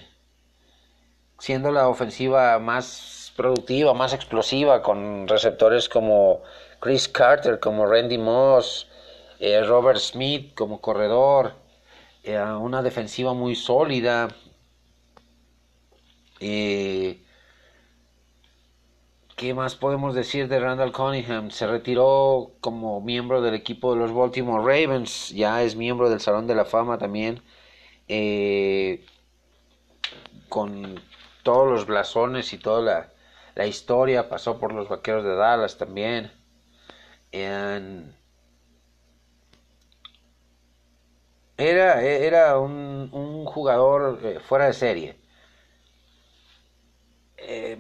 siendo 1.40 1.72
la 1.72 1.88
ofensiva 1.88 2.60
más 2.60 3.21
productiva, 3.36 3.94
más 3.94 4.14
explosiva, 4.14 4.82
con 4.82 5.28
receptores 5.28 5.90
como 5.90 6.42
Chris 6.80 7.08
Carter, 7.08 7.60
como 7.60 7.86
Randy 7.86 8.18
Moss, 8.18 8.88
eh, 9.40 9.64
Robert 9.64 10.00
Smith 10.00 10.54
como 10.54 10.82
corredor, 10.82 11.54
eh, 12.24 12.40
una 12.40 12.82
defensiva 12.82 13.34
muy 13.34 13.56
sólida. 13.56 14.30
¿Qué 19.42 19.56
más 19.56 19.74
podemos 19.74 20.14
decir 20.14 20.48
de 20.48 20.60
Randall 20.60 20.92
Cunningham? 20.92 21.50
Se 21.50 21.66
retiró 21.66 22.52
como 22.62 23.02
miembro 23.02 23.42
del 23.42 23.56
equipo 23.56 23.92
de 23.92 24.00
los 24.00 24.14
Baltimore 24.14 24.62
Ravens, 24.64 25.30
ya 25.30 25.64
es 25.64 25.76
miembro 25.76 26.12
del 26.12 26.20
Salón 26.20 26.46
de 26.46 26.54
la 26.54 26.64
Fama 26.64 27.00
también, 27.00 27.42
eh, 28.08 29.04
con 30.48 31.02
todos 31.42 31.72
los 31.72 31.88
blasones 31.88 32.54
y 32.54 32.60
toda 32.60 32.82
la, 32.84 33.10
historia, 33.66 34.30
pasó 34.30 34.60
por 34.60 34.74
los 34.74 34.90
Vaqueros 34.90 35.24
de 35.24 35.36
Dallas 35.36 35.78
también. 35.78 36.32
era, 41.58 42.02
era 42.02 42.60
un, 42.60 43.46
jugador 43.46 44.20
eh, 44.24 44.40
fuera 44.40 44.66
de 44.66 44.74
serie. 44.74 45.16
Eh, 47.38 47.78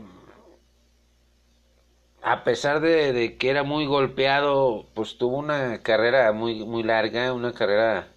a 2.22 2.44
pesar 2.44 2.82
de, 2.82 3.38
que 3.38 3.50
era 3.50 3.64
muy 3.64 3.86
golpeado, 3.86 4.88
pues 4.94 5.18
tuvo 5.18 5.38
una 5.38 5.82
carrera 5.84 6.32
muy, 6.32 6.64
muy 6.66 6.84
larga, 6.84 7.34
una 7.34 7.54
carrera 7.54 8.08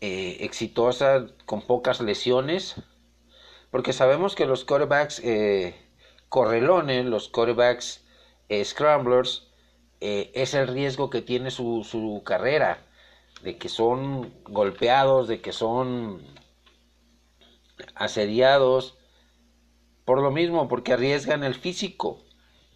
eh, 0.00 0.38
exitosa, 0.40 1.26
con 1.46 1.62
pocas 1.62 2.00
lesiones, 2.00 2.76
porque 3.70 3.92
sabemos 3.92 4.34
que 4.34 4.46
los 4.46 4.64
quarterbacks 4.64 5.20
eh, 5.24 5.74
correlones, 6.28 7.06
los 7.06 7.28
quarterbacks 7.28 8.04
eh, 8.48 8.64
scramblers, 8.64 9.48
eh, 10.00 10.30
es 10.34 10.54
el 10.54 10.68
riesgo 10.68 11.10
que 11.10 11.22
tiene 11.22 11.50
su, 11.50 11.86
su 11.88 12.22
carrera, 12.24 12.86
de 13.42 13.56
que 13.56 13.68
son 13.68 14.32
golpeados, 14.44 15.28
de 15.28 15.40
que 15.40 15.52
son 15.52 16.22
asediados, 17.94 18.96
por 20.04 20.22
lo 20.22 20.30
mismo, 20.30 20.68
porque 20.68 20.94
arriesgan 20.94 21.44
el 21.44 21.54
físico. 21.54 22.22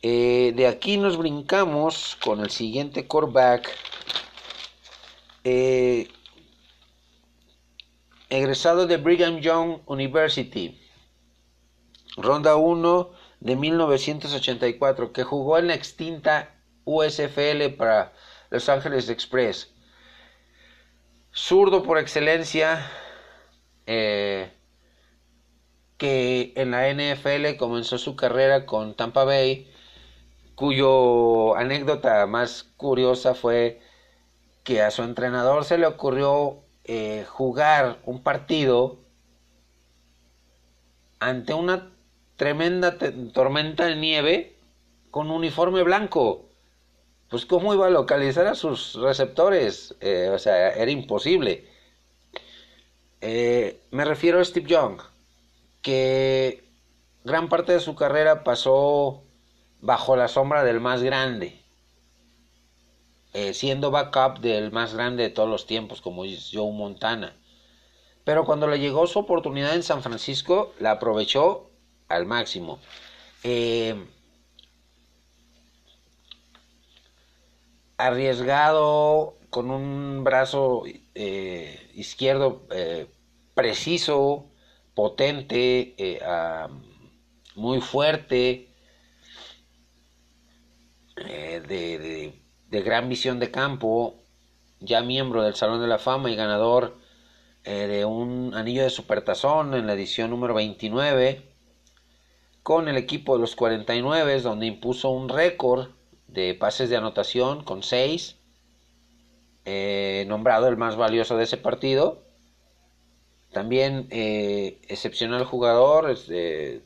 Eh, 0.02 0.52
de 0.56 0.66
aquí 0.66 0.96
nos 0.96 1.16
brincamos 1.16 2.18
con 2.22 2.40
el 2.40 2.50
siguiente. 2.50 3.06
Eh, 5.44 6.08
egresado 8.28 8.86
de 8.86 8.96
Brigham 8.96 9.40
Young 9.40 9.78
University. 9.86 10.78
Ronda 12.16 12.56
1 12.56 13.10
de 13.42 13.56
1984, 13.56 15.12
que 15.12 15.24
jugó 15.24 15.58
en 15.58 15.66
la 15.66 15.74
extinta 15.74 16.54
USFL 16.84 17.74
para 17.76 18.12
Los 18.50 18.68
Ángeles 18.68 19.08
Express. 19.08 19.74
Zurdo 21.34 21.82
por 21.82 21.98
excelencia, 21.98 22.88
eh, 23.86 24.52
que 25.96 26.52
en 26.56 26.70
la 26.70 26.88
NFL 26.88 27.56
comenzó 27.58 27.98
su 27.98 28.14
carrera 28.14 28.64
con 28.64 28.94
Tampa 28.94 29.24
Bay 29.24 29.68
cuyo 30.54 31.56
anécdota 31.56 32.26
más 32.26 32.64
curiosa 32.76 33.34
fue 33.34 33.80
que 34.62 34.82
a 34.82 34.92
su 34.92 35.02
entrenador 35.02 35.64
se 35.64 35.78
le 35.78 35.86
ocurrió 35.86 36.60
eh, 36.84 37.24
jugar 37.28 37.98
un 38.04 38.22
partido 38.22 39.00
ante 41.18 41.54
una 41.54 41.91
tremenda 42.42 42.98
tormenta 43.32 43.86
de 43.86 43.94
nieve 43.94 44.56
con 45.12 45.30
un 45.30 45.36
uniforme 45.36 45.84
blanco. 45.84 46.48
Pues 47.28 47.46
cómo 47.46 47.72
iba 47.72 47.86
a 47.86 47.90
localizar 47.90 48.48
a 48.48 48.56
sus 48.56 48.94
receptores, 48.94 49.94
eh, 50.00 50.28
o 50.28 50.40
sea, 50.40 50.70
era 50.70 50.90
imposible. 50.90 51.68
Eh, 53.20 53.80
me 53.92 54.04
refiero 54.04 54.40
a 54.40 54.44
Steve 54.44 54.68
Young, 54.68 55.00
que 55.82 56.64
gran 57.22 57.48
parte 57.48 57.74
de 57.74 57.78
su 57.78 57.94
carrera 57.94 58.42
pasó 58.42 59.22
bajo 59.80 60.16
la 60.16 60.26
sombra 60.26 60.64
del 60.64 60.80
más 60.80 61.00
grande, 61.04 61.62
eh, 63.34 63.54
siendo 63.54 63.92
backup 63.92 64.40
del 64.40 64.72
más 64.72 64.94
grande 64.94 65.22
de 65.22 65.30
todos 65.30 65.48
los 65.48 65.66
tiempos, 65.66 66.00
como 66.00 66.24
es 66.24 66.50
Joe 66.52 66.72
Montana. 66.72 67.36
Pero 68.24 68.44
cuando 68.44 68.66
le 68.66 68.80
llegó 68.80 69.06
su 69.06 69.20
oportunidad 69.20 69.76
en 69.76 69.84
San 69.84 70.02
Francisco, 70.02 70.74
la 70.80 70.90
aprovechó 70.90 71.68
al 72.14 72.26
máximo. 72.26 72.78
Eh, 73.42 73.94
arriesgado, 77.96 79.36
con 79.50 79.70
un 79.70 80.24
brazo 80.24 80.84
eh, 81.14 81.90
izquierdo 81.94 82.66
preciso, 83.54 84.46
potente, 84.94 85.94
muy 87.54 87.80
fuerte, 87.80 88.72
eh, 91.16 92.32
de, 92.70 92.82
gran 92.82 93.08
visión 93.08 93.38
de 93.38 93.50
campo, 93.50 94.14
ya 94.80 95.02
miembro 95.02 95.42
del 95.42 95.54
Salón 95.54 95.80
de 95.80 95.86
la 95.86 95.98
Fama 95.98 96.30
y 96.30 96.36
ganador 96.36 96.96
eh, 97.64 97.86
de 97.86 98.04
un 98.04 98.54
anillo 98.54 98.82
de 98.82 98.90
supertazón 98.90 99.74
en 99.74 99.86
la 99.86 99.92
edición 99.92 100.30
número 100.30 100.54
29, 100.54 101.51
con 102.62 102.88
el 102.88 102.96
equipo 102.96 103.34
de 103.34 103.40
los 103.40 103.56
49, 103.56 104.40
donde 104.40 104.66
impuso 104.66 105.10
un 105.10 105.28
récord 105.28 105.88
de 106.28 106.54
pases 106.54 106.88
de 106.90 106.96
anotación 106.96 107.64
con 107.64 107.82
6, 107.82 108.36
eh, 109.64 110.24
nombrado 110.28 110.68
el 110.68 110.76
más 110.76 110.96
valioso 110.96 111.36
de 111.36 111.44
ese 111.44 111.56
partido. 111.56 112.22
También 113.52 114.08
excepcional 114.10 115.44
jugador, 115.44 116.10
este, 116.10 116.82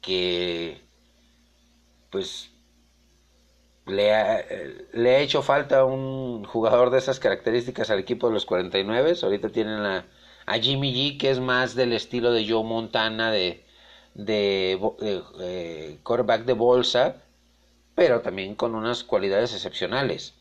que 0.00 0.80
pues 2.10 2.50
le 3.86 4.14
ha, 4.14 4.44
le 4.92 5.16
ha 5.16 5.18
hecho 5.20 5.42
falta 5.42 5.84
un 5.84 6.44
jugador 6.44 6.90
de 6.90 6.98
esas 6.98 7.18
características 7.18 7.90
al 7.90 7.98
equipo 7.98 8.28
de 8.28 8.34
los 8.34 8.46
49. 8.46 9.14
Ahorita 9.22 9.48
tienen 9.50 9.80
a, 9.80 10.06
a 10.48 10.58
Jimmy 10.58 10.92
G, 10.92 11.18
que 11.18 11.30
es 11.30 11.40
más 11.40 11.74
del 11.74 11.92
estilo 11.92 12.32
de 12.32 12.48
Joe 12.48 12.64
Montana, 12.64 13.30
de, 13.30 13.64
de 14.14 14.80
eh, 15.40 15.98
quarterback 16.02 16.44
de 16.44 16.54
bolsa, 16.54 17.22
pero 17.94 18.22
también 18.22 18.54
con 18.54 18.74
unas 18.74 19.04
cualidades 19.04 19.52
excepcionales. 19.52 20.34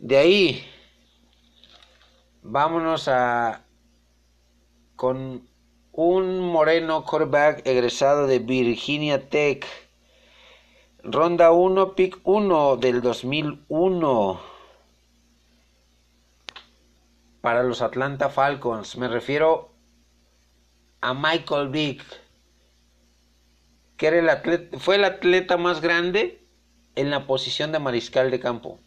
De 0.00 0.16
ahí, 0.16 0.64
vámonos 2.42 3.06
a 3.06 3.64
con 4.96 5.48
un 5.92 6.40
moreno 6.40 7.04
quarterback 7.04 7.64
egresado 7.66 8.26
de 8.26 8.40
Virginia 8.40 9.28
Tech. 9.28 9.64
Ronda 11.04 11.52
1, 11.52 11.94
pick 11.94 12.18
1 12.24 12.76
del 12.78 13.00
2001 13.00 14.53
para 17.44 17.62
los 17.62 17.82
Atlanta 17.82 18.30
Falcons. 18.30 18.96
Me 18.96 19.06
refiero 19.06 19.74
a 21.02 21.12
Michael 21.12 21.68
Vick, 21.68 22.02
que 23.98 24.06
era 24.06 24.18
el 24.18 24.30
atleta, 24.30 24.78
fue 24.78 24.94
el 24.94 25.04
atleta 25.04 25.58
más 25.58 25.82
grande 25.82 26.42
en 26.94 27.10
la 27.10 27.26
posición 27.26 27.70
de 27.70 27.80
mariscal 27.80 28.30
de 28.30 28.40
campo. 28.40 28.80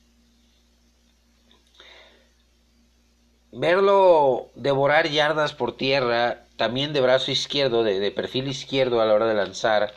Verlo 3.52 4.50
devorar 4.56 5.08
yardas 5.08 5.54
por 5.54 5.78
tierra, 5.78 6.48
también 6.56 6.94
de 6.94 7.02
brazo 7.02 7.30
izquierdo, 7.30 7.84
de, 7.84 8.10
perfil 8.10 8.48
izquierdo 8.48 9.02
a 9.02 9.06
la 9.06 9.14
hora 9.14 9.28
de 9.28 9.36
lanzar, 9.36 9.94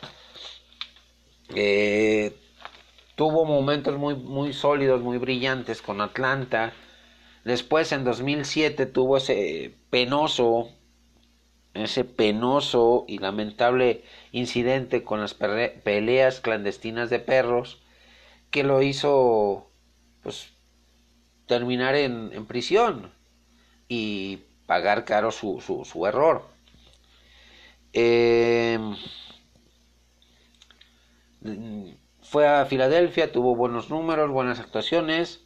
eh, 1.55 2.37
tuvo 3.15 3.43
momentos 3.43 3.97
muy, 3.97 4.13
muy 4.13 4.53
sólidos, 4.53 5.01
muy 5.01 5.17
brillantes 5.17 5.81
con 5.81 5.99
Atlanta. 5.99 6.73
Después 7.43 7.91
en 7.91 8.03
2007 8.03 8.85
tuvo 8.85 9.17
ese 9.17 9.73
penoso, 9.89 10.69
ese 11.73 12.03
penoso 12.03 13.05
y 13.07 13.17
lamentable 13.17 14.03
incidente 14.31 15.03
con 15.03 15.21
las 15.21 15.33
peleas 15.33 16.39
clandestinas 16.39 17.09
de 17.09 17.19
perros 17.19 17.81
que 18.51 18.63
lo 18.63 18.81
hizo 18.81 19.69
pues 20.21 20.49
terminar 21.47 21.95
en, 21.95 22.31
en 22.33 22.45
prisión 22.45 23.11
y 23.87 24.39
pagar 24.67 25.03
caro 25.03 25.31
su, 25.31 25.59
su, 25.59 26.05
error. 26.05 26.45
Em, 27.91 28.95
fue 32.21 32.47
a 32.47 32.65
Filadelfia, 32.65 33.33
tuvo 33.33 33.55
buenos 33.55 33.89
números, 33.89 34.31
buenas 34.31 34.59
actuaciones. 34.59 35.41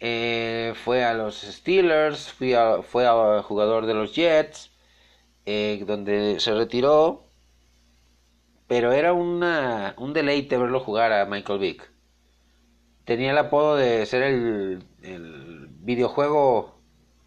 Eh, 0.00 0.74
fue 0.84 1.04
a 1.04 1.14
los 1.14 1.40
Steelers, 1.40 2.32
fue 2.32 2.56
a, 2.56 2.82
fue 2.82 3.06
a 3.06 3.42
jugador 3.42 3.86
de 3.86 3.94
los 3.94 4.14
Jets, 4.14 4.70
eh, 5.46 5.82
donde 5.86 6.40
se 6.40 6.54
retiró. 6.54 7.24
Pero 8.66 8.92
era 8.92 9.12
una, 9.12 9.94
un 9.96 10.12
deleite 10.12 10.58
verlo 10.58 10.80
jugar 10.80 11.12
a 11.12 11.26
Michael 11.26 11.60
Vick. 11.60 11.90
Tenía 13.04 13.30
el 13.30 13.38
apodo 13.38 13.76
de 13.76 14.04
ser 14.06 14.22
el, 14.22 14.84
el 15.02 15.68
videojuego 15.80 16.80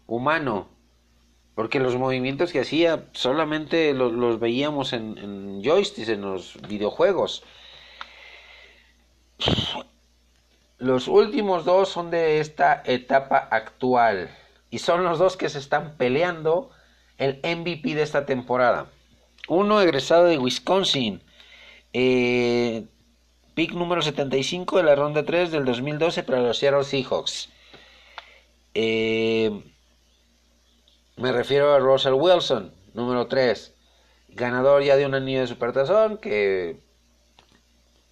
humano, 0.06 0.68
porque 1.54 1.80
los 1.80 1.96
movimientos 1.96 2.52
que 2.52 2.60
hacía 2.60 3.08
solamente 3.12 3.94
los, 3.94 4.38
veíamos 4.38 4.92
en, 4.92 5.16
en 5.16 5.62
joysticks, 5.62 6.10
en 6.10 6.20
los 6.20 6.58
videojuegos. 6.68 7.42
Los 10.80 11.08
últimos 11.08 11.66
dos 11.66 11.90
son 11.90 12.10
de 12.10 12.40
esta 12.40 12.82
etapa 12.86 13.36
actual 13.36 14.30
y 14.70 14.78
son 14.78 15.04
los 15.04 15.18
dos 15.18 15.36
que 15.36 15.50
se 15.50 15.58
están 15.58 15.98
peleando 15.98 16.70
el 17.18 17.38
MVP 17.44 17.94
de 17.94 18.00
esta 18.00 18.24
temporada. 18.24 18.86
Uno 19.46 19.82
egresado 19.82 20.24
de 20.24 20.38
Wisconsin, 20.38 21.22
eh, 21.92 22.86
pick 23.52 23.72
número 23.72 24.00
75 24.00 24.78
de 24.78 24.82
la 24.84 24.94
ronda 24.94 25.22
3 25.22 25.50
del 25.50 25.66
2012 25.66 26.22
para 26.22 26.40
los 26.40 26.56
Seattle 26.56 26.84
Seahawks. 26.84 27.50
Eh, 28.72 29.62
me 31.16 31.30
refiero 31.30 31.74
a 31.74 31.78
Russell 31.78 32.14
Wilson, 32.14 32.72
número 32.94 33.26
3, 33.26 33.74
ganador 34.30 34.82
ya 34.82 34.96
de 34.96 35.04
un 35.04 35.14
anillo 35.14 35.40
de 35.40 35.46
supertazón 35.46 36.16
que 36.16 36.80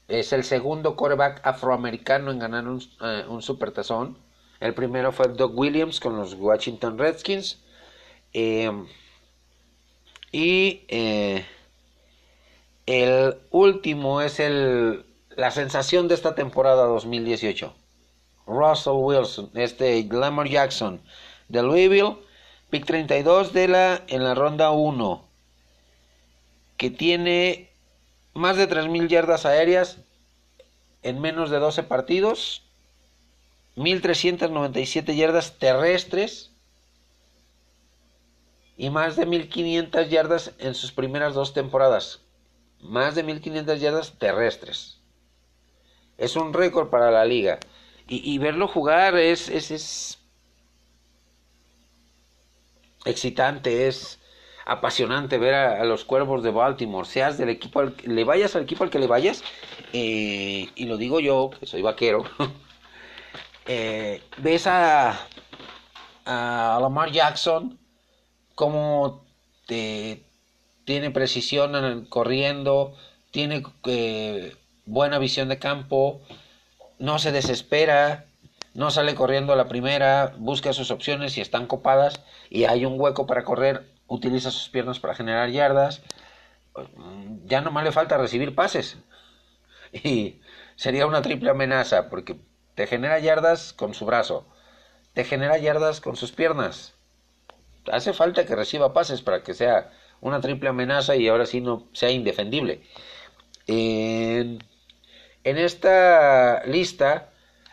es 0.09 0.33
el 0.33 0.43
segundo 0.43 0.97
quarterback 0.97 1.41
afroamericano 1.45 2.31
en 2.31 2.39
ganar 2.39 2.67
un, 2.67 2.83
eh, 3.03 3.25
un. 3.29 4.19
El 4.61 4.75
primero 4.75 5.13
fue 5.13 5.29
Doug 5.29 5.57
Williams 5.57 6.01
con 6.01 6.17
los 6.17 6.35
Washington 6.35 6.99
Redskins. 6.99 7.59
Eh, 8.33 8.71
y 10.33 10.85
eh, 10.89 11.45
el 12.87 13.37
último 13.51 14.21
es 14.21 14.41
el, 14.41 15.05
la 15.37 15.51
sensación 15.51 16.09
de 16.09 16.15
esta 16.15 16.35
temporada 16.35 16.87
2018. 16.87 17.75
Russell 18.47 18.95
Wilson, 18.95 19.51
este 19.55 20.03
Lamar 20.11 20.49
Jackson 20.49 21.03
de 21.49 21.63
Louisville, 21.63 22.17
pick 22.71 22.87
32 22.87 23.53
de 23.53 23.69
la, 23.69 24.03
en 24.09 24.25
la 24.25 24.35
ronda 24.35 24.71
1, 24.71 25.29
que 26.79 26.91
tiene 26.91 27.68
más 28.39 28.57
de 28.57 28.69
3.000 28.69 29.09
yardas 29.09 29.45
aéreas 29.45 29.99
en 31.03 31.21
menos 31.21 31.51
de 31.51 31.59
12 31.59 31.83
partidos, 31.83 32.63
1.397 33.77 35.15
yardas 35.15 35.59
terrestres 35.59 36.51
y 38.77 38.91
más 38.91 39.17
de 39.17 39.27
1.500 39.27 40.09
yardas 40.09 40.53
en 40.59 40.75
sus 40.75 40.93
primeras 40.93 41.35
dos 41.35 41.53
temporadas. 41.53 42.21
Más 42.81 43.15
de 43.15 43.25
1.500 43.25 43.77
yardas 43.79 44.19
terrestres. 44.19 45.01
Es 46.17 46.37
un 46.37 46.53
récord 46.53 46.89
para 46.89 47.11
la 47.11 47.25
liga. 47.25 47.59
Y, 48.11 48.39
verlo 48.39 48.69
jugar 48.69 49.19
es, 49.19 49.51
es, 49.51 49.71
es 49.71 50.19
excitante, 53.05 53.87
es, 53.87 54.18
apasionante 54.69 55.39
ver 55.39 55.55
a, 55.55 55.85
los 55.85 56.05
cuervos 56.05 56.43
de 56.43 56.51
Baltimore, 56.51 57.09
seas 57.09 57.39
del 57.39 57.49
equipo, 57.49 57.81
al, 57.81 57.95
le 58.05 58.25
vayas 58.25 58.55
al 58.55 58.63
equipo 58.63 58.85
al 58.85 58.91
que 58.91 58.99
le 58.99 59.07
vayas, 59.07 59.43
eh, 59.95 60.69
y 60.75 60.85
lo 60.85 60.99
digo 60.99 61.21
yo, 61.21 61.51
que 61.59 61.65
soy 61.65 61.81
vaquero, 61.81 62.25
eh, 63.67 64.23
ves 64.37 64.67
a, 64.67 65.27
a 66.27 66.79
Lamar 66.83 67.11
Jackson 67.11 67.79
como 68.55 69.25
te, 69.67 70.23
tiene 70.85 71.11
precisión 71.11 72.05
corriendo, 72.11 72.95
tiene 73.31 73.63
eh, 73.87 74.55
buena 74.85 75.19
visión 75.19 75.49
de 75.49 75.59
campo, 75.59 76.21
no 76.99 77.19
se 77.19 77.33
desespera, 77.33 78.27
no 78.75 78.91
sale 78.91 79.15
corriendo 79.15 79.55
a 79.55 79.57
la 79.57 79.67
primera, 79.67 80.35
busca 80.37 80.75
sus 80.75 80.91
opciones 80.91 81.39
y 81.39 81.41
están 81.41 81.67
copadas 81.67 82.21
y 82.51 82.65
hay 82.65 82.85
un 82.85 83.01
hueco 83.01 83.27
para 83.27 83.45
correr 83.45 83.98
utiliza 84.09 84.51
sus 84.51 84.69
piernas 84.69 84.99
para 84.99 85.15
generar 85.15 85.51
yardas. 85.51 86.03
Ya 87.45 87.61
no 87.61 87.71
más 87.71 87.85
le 87.85 87.93
falta 87.93 88.19
recibir 88.19 88.55
pases. 88.55 88.99
Y 89.93 90.41
sería 90.77 91.07
una 91.07 91.23
triple 91.23 91.51
amenaza 91.51 92.11
porque 92.11 92.37
te 92.75 92.87
genera 92.87 93.19
yardas 93.19 93.73
con 93.73 93.95
su 93.95 94.07
brazo, 94.07 94.47
te 95.15 95.25
genera 95.25 95.59
yardas 95.59 96.01
con 96.01 96.17
sus 96.17 96.33
piernas. 96.33 96.95
Hace 97.91 98.13
falta 98.13 98.45
que 98.45 98.55
reciba 98.55 98.93
pases 98.93 99.23
para 99.23 99.43
que 99.43 99.55
sea 99.55 99.91
una 100.21 100.41
triple 100.41 100.69
amenaza 100.69 101.17
y 101.17 101.29
ahora 101.29 101.47
sí 101.47 101.61
no 101.61 101.89
sea 101.93 102.11
indefendible. 102.11 102.83
En, 103.67 104.63
en 105.45 105.59
esta 105.59 106.65
lista 106.67 107.31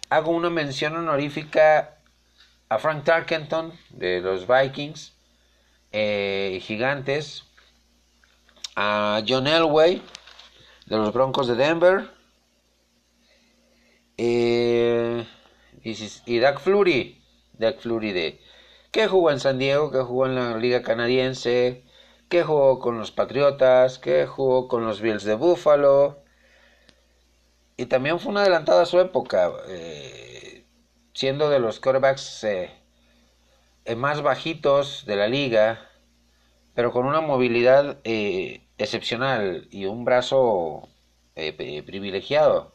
hago 0.09 0.31
una 0.31 0.49
mención 0.49 0.95
honorífica 0.95 1.97
a 2.69 2.79
Frank 2.79 3.03
Tarkenton 3.03 3.73
de 3.89 4.21
los 4.21 4.47
Vikings, 4.47 5.14
eh, 5.97 6.59
gigantes, 6.61 7.45
a 8.75 9.23
John 9.25 9.47
Elway 9.47 10.01
de 10.87 10.97
los 10.97 11.13
Broncos 11.13 11.47
de 11.47 11.55
Denver 11.55 12.11
eh, 14.17 15.25
y, 15.81 16.37
Doug 16.39 16.59
Flurry, 16.59 17.23
Doug 17.53 17.79
Flurry 17.79 18.11
de 18.11 18.41
que 18.91 19.07
jugó 19.07 19.31
en 19.31 19.39
San 19.39 19.57
Diego, 19.57 19.89
que 19.89 20.01
jugó 20.01 20.25
en 20.25 20.35
la 20.35 20.57
Liga 20.57 20.81
Canadiense, 20.81 21.85
que 22.27 22.43
jugó 22.43 22.79
con 22.79 22.97
los 22.97 23.11
Patriotas, 23.11 23.97
que 23.97 24.27
jugó 24.27 24.67
con 24.67 24.85
los 24.85 24.99
Bills 24.99 25.23
de 25.23 25.35
Buffalo 25.35 26.23
y 27.77 27.85
también 27.85 28.19
fue 28.19 28.31
una 28.31 28.41
adelantada 28.41 28.81
a 28.81 28.85
su 28.85 28.99
época, 28.99 29.49
eh, 29.69 30.65
siendo 31.13 31.49
de 31.49 31.59
los 31.59 31.79
quarterbacks 31.79 32.45
más 33.95 34.21
bajitos 34.21 35.05
de 35.05 35.15
la 35.15 35.27
liga, 35.27 35.89
pero 36.73 36.91
con 36.91 37.05
una 37.05 37.21
movilidad 37.21 37.99
eh, 38.03 38.61
excepcional 38.77 39.67
y 39.69 39.85
un 39.85 40.05
brazo 40.05 40.89
eh, 41.35 41.83
privilegiado. 41.85 42.73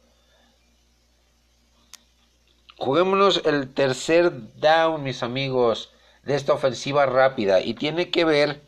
Juguémonos 2.79 3.43
el 3.45 3.75
tercer 3.75 4.33
down, 4.57 5.03
mis 5.03 5.23
amigos, 5.23 5.93
de 6.23 6.35
esta 6.35 6.53
ofensiva 6.53 7.07
rápida 7.07 7.61
y 7.61 7.75
tiene 7.75 8.11
que 8.11 8.25
ver 8.25 8.63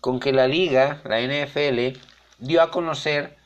con 0.00 0.20
que 0.20 0.32
la 0.32 0.46
liga, 0.46 1.00
la 1.04 1.20
NFL, 1.20 1.98
dio 2.38 2.62
a 2.62 2.70
conocer 2.70 3.36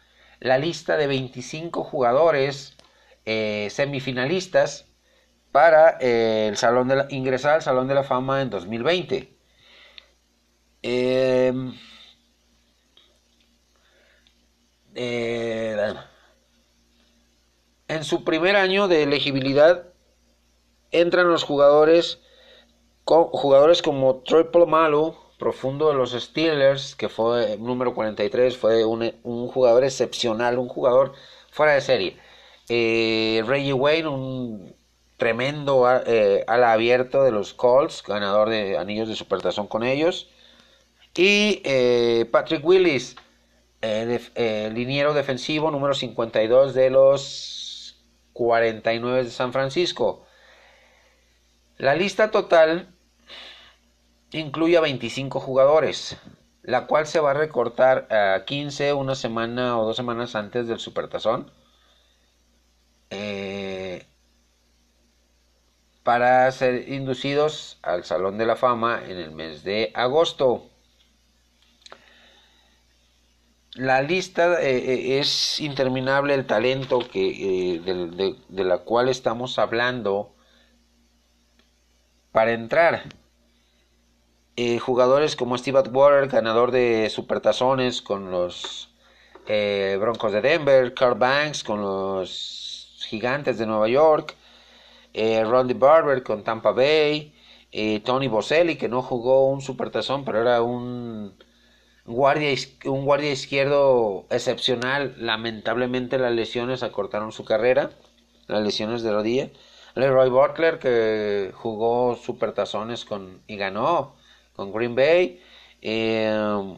la 0.40 0.58
lista 0.58 0.96
de 0.96 1.06
25 1.06 1.84
jugadores 1.84 2.76
eh, 3.24 3.68
semifinalistas 3.70 4.89
para 5.52 5.98
eh, 6.00 6.48
el 6.48 6.56
salón 6.56 6.88
de 6.88 7.06
ingresar 7.10 7.54
al 7.54 7.62
Salón 7.62 7.88
de 7.88 7.94
la 7.94 8.04
Fama 8.04 8.42
en 8.42 8.50
2020. 8.50 9.36
Em, 10.82 11.74
eh, 14.94 15.94
en 17.88 18.04
su 18.04 18.24
primer 18.24 18.56
año 18.56 18.88
de 18.88 19.02
elegibilidad 19.02 19.86
entran 20.90 21.28
los 21.28 21.44
jugadores 21.44 22.20
jugadores 23.04 23.82
como 23.82 24.22
Troy 24.22 24.44
Polamalu, 24.44 25.14
profundo 25.38 25.88
de 25.88 25.94
los 25.94 26.12
Steelers, 26.12 26.94
que 26.94 27.08
fue 27.08 27.56
número 27.58 27.94
43, 27.94 28.56
fue 28.56 28.84
un, 28.84 29.12
jugador 29.48 29.84
excepcional, 29.84 30.58
un 30.58 30.68
jugador 30.68 31.12
fuera 31.50 31.72
de 31.72 31.80
serie. 31.80 32.16
Eh, 32.68 33.42
Reggie 33.46 33.72
Wayne, 33.72 34.08
un 34.08 34.76
tremendo 35.20 35.86
eh, 36.06 36.44
ala 36.48 36.72
abierto 36.72 37.22
de 37.22 37.30
los 37.30 37.52
Colts, 37.52 38.02
ganador 38.02 38.48
de 38.48 38.78
anillos 38.78 39.06
de 39.06 39.14
supertazón 39.14 39.68
con 39.68 39.84
ellos. 39.84 40.30
Y 41.14 41.60
eh, 41.64 42.26
Patrick 42.32 42.64
Willis, 42.64 43.16
eh, 43.82 44.70
liniero 44.74 45.12
defensivo 45.12 45.70
número 45.70 45.92
52 45.94 46.72
de 46.74 46.90
los 46.90 48.02
49 48.32 49.24
de 49.24 49.30
San 49.30 49.52
Francisco. 49.52 50.24
La 51.76 51.94
lista 51.94 52.30
total 52.30 52.88
incluye 54.32 54.78
a 54.78 54.80
25 54.80 55.38
jugadores, 55.38 56.16
la 56.62 56.86
cual 56.86 57.06
se 57.06 57.20
va 57.20 57.32
a 57.32 57.34
recortar 57.34 58.08
a 58.10 58.44
15 58.46 58.94
una 58.94 59.14
semana 59.14 59.78
o 59.78 59.84
dos 59.84 59.96
semanas 59.96 60.34
antes 60.34 60.66
del 60.66 60.78
Supertazón. 60.78 61.52
Eh, 63.10 63.59
para 66.10 66.50
ser 66.50 66.88
inducidos 66.88 67.78
al 67.82 68.02
Salón 68.02 68.36
de 68.36 68.44
la 68.44 68.56
Fama 68.56 69.00
en 69.06 69.16
el 69.16 69.30
mes 69.30 69.62
de 69.62 69.92
agosto. 69.94 70.66
La 73.74 74.02
lista 74.02 74.60
eh, 74.60 74.78
eh, 74.78 75.20
es 75.20 75.60
interminable 75.60 76.34
el 76.34 76.46
talento 76.46 76.98
que, 76.98 77.80
de, 77.84 78.34
de 78.48 78.64
la 78.64 78.78
cual 78.78 79.08
estamos 79.08 79.56
hablando 79.60 80.34
para 82.32 82.54
entrar. 82.54 83.04
Eh, 84.56 84.80
jugadores 84.80 85.36
como 85.36 85.56
Steve 85.56 85.78
Atwater, 85.78 86.26
ganador 86.26 86.72
de 86.72 87.08
supertazones 87.08 88.02
con 88.02 88.32
los 88.32 88.92
eh, 89.46 89.96
Broncos 90.00 90.32
de 90.32 90.40
Denver, 90.40 90.92
Carl 90.92 91.16
Banks 91.16 91.62
con 91.62 91.80
los 91.80 92.98
Gigantes 93.08 93.58
de 93.58 93.66
Nueva 93.66 93.86
York, 93.88 94.34
eh, 95.14 95.44
Rondy 95.44 95.74
Barber 95.74 96.22
con 96.22 96.44
Tampa 96.44 96.72
Bay, 96.72 97.34
eh, 97.72 98.00
Tony 98.00 98.28
Boselli 98.28 98.76
que 98.76 98.88
no 98.88 99.02
jugó 99.02 99.48
un 99.48 99.60
supertazón 99.60 100.24
pero 100.24 100.40
era 100.40 100.62
un 100.62 101.34
guardia, 102.06 102.54
un 102.86 103.04
guardia 103.04 103.32
izquierdo 103.32 104.26
excepcional. 104.30 105.14
Lamentablemente 105.18 106.18
las 106.18 106.32
lesiones 106.32 106.82
acortaron 106.82 107.32
su 107.32 107.44
carrera, 107.44 107.90
las 108.46 108.62
lesiones 108.62 109.02
de 109.02 109.12
rodilla. 109.12 109.50
Leroy 109.94 110.30
Butler 110.30 110.78
que 110.78 111.52
jugó 111.54 112.16
supertazones 112.16 113.04
con 113.04 113.42
y 113.46 113.56
ganó 113.56 114.14
con 114.54 114.72
Green 114.72 114.94
Bay. 114.94 115.42
Eh, 115.82 116.76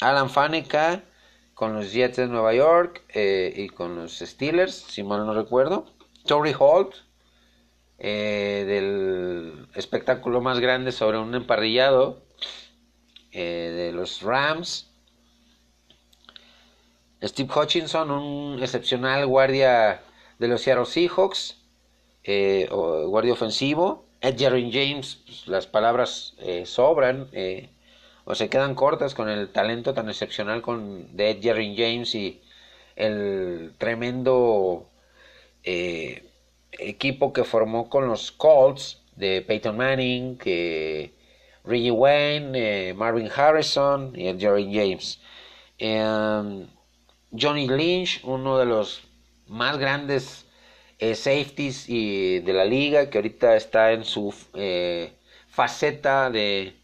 Alan 0.00 0.30
Faneca 0.30 1.02
con 1.54 1.74
los 1.74 1.92
Jets 1.92 2.16
de 2.16 2.26
Nueva 2.26 2.52
York 2.54 3.02
eh, 3.08 3.52
y 3.56 3.68
con 3.68 3.96
los 3.96 4.18
Steelers, 4.18 4.74
si 4.74 5.02
mal 5.02 5.24
no 5.24 5.34
recuerdo. 5.34 5.86
Tory 6.26 6.54
Holt, 6.58 6.94
eh, 7.98 8.64
del 8.66 9.66
espectáculo 9.74 10.40
más 10.40 10.60
grande 10.60 10.92
sobre 10.92 11.18
un 11.18 11.34
emparrillado 11.34 12.22
de 13.32 13.90
los 13.92 14.22
Rams. 14.22 14.88
Steve 17.20 17.50
Hutchinson, 17.52 18.12
un 18.12 18.62
excepcional 18.62 19.26
guardia 19.26 20.02
de 20.38 20.46
los 20.46 20.62
Seattle 20.62 20.86
Seahawks, 20.86 21.58
guardia 22.24 23.32
ofensivo. 23.32 24.04
Edgerrin 24.24 24.72
James, 24.72 25.18
pues, 25.26 25.46
las 25.46 25.66
palabras 25.66 26.34
eh, 26.38 26.64
sobran 26.64 27.28
eh, 27.32 27.68
o 28.24 28.34
se 28.34 28.48
quedan 28.48 28.74
cortas 28.74 29.14
con 29.14 29.28
el 29.28 29.50
talento 29.50 29.92
tan 29.92 30.08
excepcional 30.08 30.62
con, 30.62 31.14
de 31.14 31.30
Edgerrin 31.30 31.76
James 31.76 32.14
y 32.14 32.40
el 32.96 33.74
tremendo 33.76 34.88
eh, 35.62 36.24
equipo 36.78 37.32
que 37.32 37.44
formó 37.44 37.88
con 37.88 38.08
los 38.08 38.32
Colts 38.32 39.02
de 39.16 39.42
Peyton 39.42 39.76
Manning, 39.76 40.38
que 40.38 41.12
Reggie 41.64 41.90
Wayne, 41.90 42.94
Marvin 42.94 43.30
Harrison 43.34 44.12
y 44.14 44.28
Edgerrin 44.28 44.72
James. 44.72 45.20
Em, 45.78 46.66
Johnny 47.32 47.68
Lynch, 47.68 48.20
uno 48.24 48.58
de 48.58 48.66
los 48.66 49.02
más 49.48 49.78
grandes 49.78 50.46
eh, 50.98 51.14
safeties 51.14 51.86
de 51.88 52.52
la 52.52 52.64
liga, 52.64 53.10
que 53.10 53.18
ahorita 53.18 53.56
está 53.56 53.92
en 53.92 54.04
su 54.04 54.34
eh, 54.54 55.12
faceta 55.48 56.30
de, 56.30 56.76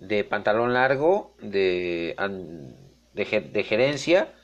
de, 0.00 0.24
pantalón 0.24 0.74
largo, 0.74 1.34
de, 1.40 2.14
de, 3.14 3.64
gerencia, 3.64 4.34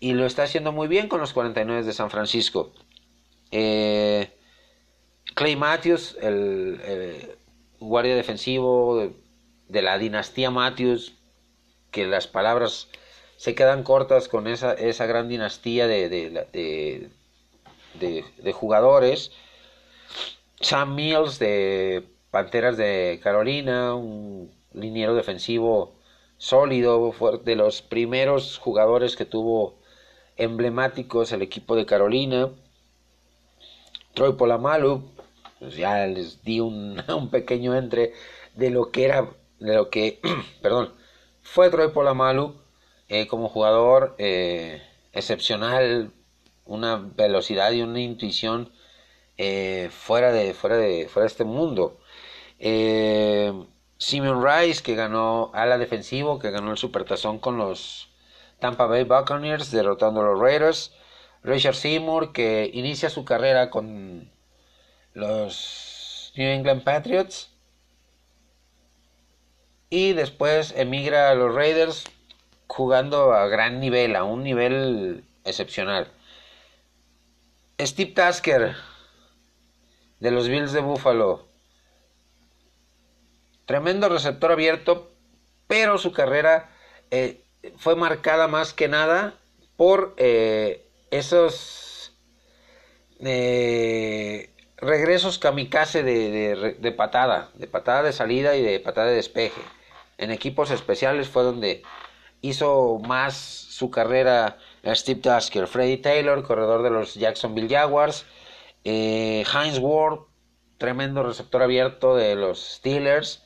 y 0.00 0.14
lo 0.14 0.26
está 0.26 0.42
haciendo 0.42 0.72
muy 0.72 0.88
bien 0.88 1.08
con 1.08 1.20
los 1.20 1.32
49 1.32 1.84
de 1.84 1.92
San 1.92 2.10
Francisco. 2.10 2.72
Eh, 3.52 4.30
Clay 5.34 5.56
Matthews, 5.56 6.16
el, 6.20 7.36
guardia 7.78 8.16
defensivo 8.16 9.12
de, 9.68 9.82
la 9.82 9.98
dinastía 9.98 10.50
Matthews, 10.50 11.14
que 11.90 12.06
las 12.06 12.26
palabras 12.26 12.88
se 13.36 13.54
quedan 13.54 13.82
cortas 13.82 14.28
con 14.28 14.46
esa, 14.46 14.72
esa 14.72 15.06
gran 15.06 15.28
dinastía 15.28 15.86
de, 15.86 16.08
de, 16.08 17.10
de, 17.94 18.52
jugadores. 18.52 19.32
Sam 20.60 20.94
Mills 20.94 21.38
de 21.38 22.04
Panteras 22.30 22.76
de 22.76 23.20
Carolina, 23.22 23.94
un 23.94 24.50
liniero 24.72 25.14
defensivo 25.14 25.94
sólido, 26.38 27.12
de 27.44 27.56
los 27.56 27.82
primeros 27.82 28.58
jugadores 28.58 29.16
que 29.16 29.24
tuvo 29.24 29.78
emblemáticos 30.36 31.32
el 31.32 31.42
equipo 31.42 31.76
de 31.76 31.86
Carolina. 31.86 32.50
Troy 34.14 34.34
Polamalu, 34.34 35.02
pues 35.58 35.76
ya 35.76 36.06
les 36.06 36.42
di 36.42 36.60
un, 36.60 37.02
un, 37.08 37.30
pequeño 37.30 37.76
entre 37.76 38.12
de 38.54 38.70
lo 38.70 38.90
que 38.90 39.04
era, 39.04 39.28
de 39.58 39.74
lo 39.74 39.90
que, 39.90 40.20
perdón, 40.62 40.92
fue 41.42 41.70
Troy 41.70 41.88
Polamalu 41.88 42.54
eh, 43.08 43.26
como 43.26 43.48
jugador 43.48 44.14
eh, 44.18 44.82
excepcional, 45.12 46.12
una 46.64 46.96
velocidad 46.96 47.72
y 47.72 47.82
una 47.82 48.00
intuición 48.00 48.70
eh, 49.38 49.90
fuera, 49.92 50.32
de, 50.32 50.54
fuera, 50.54 50.76
de, 50.76 51.08
fuera 51.08 51.24
de 51.24 51.28
este 51.28 51.44
mundo. 51.44 51.98
Eh, 52.58 53.52
Simon 53.98 54.44
Rice, 54.44 54.82
que 54.82 54.94
ganó 54.94 55.50
ala 55.54 55.78
defensivo, 55.78 56.38
que 56.38 56.50
ganó 56.50 56.70
el 56.70 56.78
supertazón 56.78 57.38
con 57.38 57.56
los 57.56 58.08
Tampa 58.60 58.86
Bay 58.86 59.04
Buccaneers, 59.04 59.70
derrotando 59.70 60.20
a 60.20 60.24
los 60.24 60.40
Raiders. 60.40 60.92
Richard 61.42 61.74
Seymour, 61.74 62.32
que 62.32 62.70
inicia 62.72 63.10
su 63.10 63.24
carrera 63.24 63.70
con 63.70 64.30
los 65.14 66.32
New 66.36 66.48
England 66.48 66.84
Patriots. 66.84 67.50
Y 69.90 70.12
después 70.12 70.72
emigra 70.76 71.30
a 71.30 71.34
los 71.34 71.54
Raiders 71.54 72.04
jugando 72.66 73.32
a 73.32 73.48
gran 73.48 73.80
nivel, 73.80 74.16
a 74.16 74.24
un 74.24 74.42
nivel 74.42 75.24
excepcional. 75.44 76.10
Steve 77.78 78.12
Tasker 78.12 78.74
de 80.20 80.30
los 80.30 80.48
Bills 80.48 80.72
de 80.72 80.80
Buffalo. 80.80 81.46
Tremendo 83.66 84.08
receptor 84.08 84.52
abierto, 84.52 85.10
pero 85.66 85.98
su 85.98 86.12
carrera 86.12 86.70
eh, 87.10 87.42
fue 87.76 87.96
marcada 87.96 88.48
más 88.48 88.72
que 88.72 88.88
nada 88.88 89.34
por 89.76 90.14
eh, 90.16 90.86
esos 91.12 92.14
eh, 93.20 94.50
regresos 94.78 95.38
kamikaze 95.38 96.02
de, 96.02 96.76
de, 96.80 96.92
patada, 96.92 97.50
de 97.54 97.68
patada 97.68 98.02
de 98.02 98.12
salida 98.12 98.56
y 98.56 98.62
de 98.62 98.80
patada 98.80 99.08
de 99.08 99.14
despeje. 99.14 99.60
En 100.18 100.30
equipos 100.30 100.70
especiales 100.70 101.28
fue 101.28 101.44
donde 101.44 101.82
hizo 102.40 102.98
más 103.06 103.36
su 103.36 103.90
carrera 103.90 104.58
Steve 104.84 105.20
Tasker, 105.20 105.66
Freddie 105.68 105.98
Taylor, 105.98 106.42
corredor 106.42 106.82
de 106.82 106.90
los 106.90 107.14
Jacksonville 107.14 107.68
Jaguars, 107.68 108.24
eh, 108.84 109.44
Heinz 109.54 109.78
Ward, 109.78 110.20
tremendo 110.78 111.22
receptor 111.22 111.62
abierto 111.62 112.16
de 112.16 112.34
los 112.36 112.58
Steelers, 112.58 113.44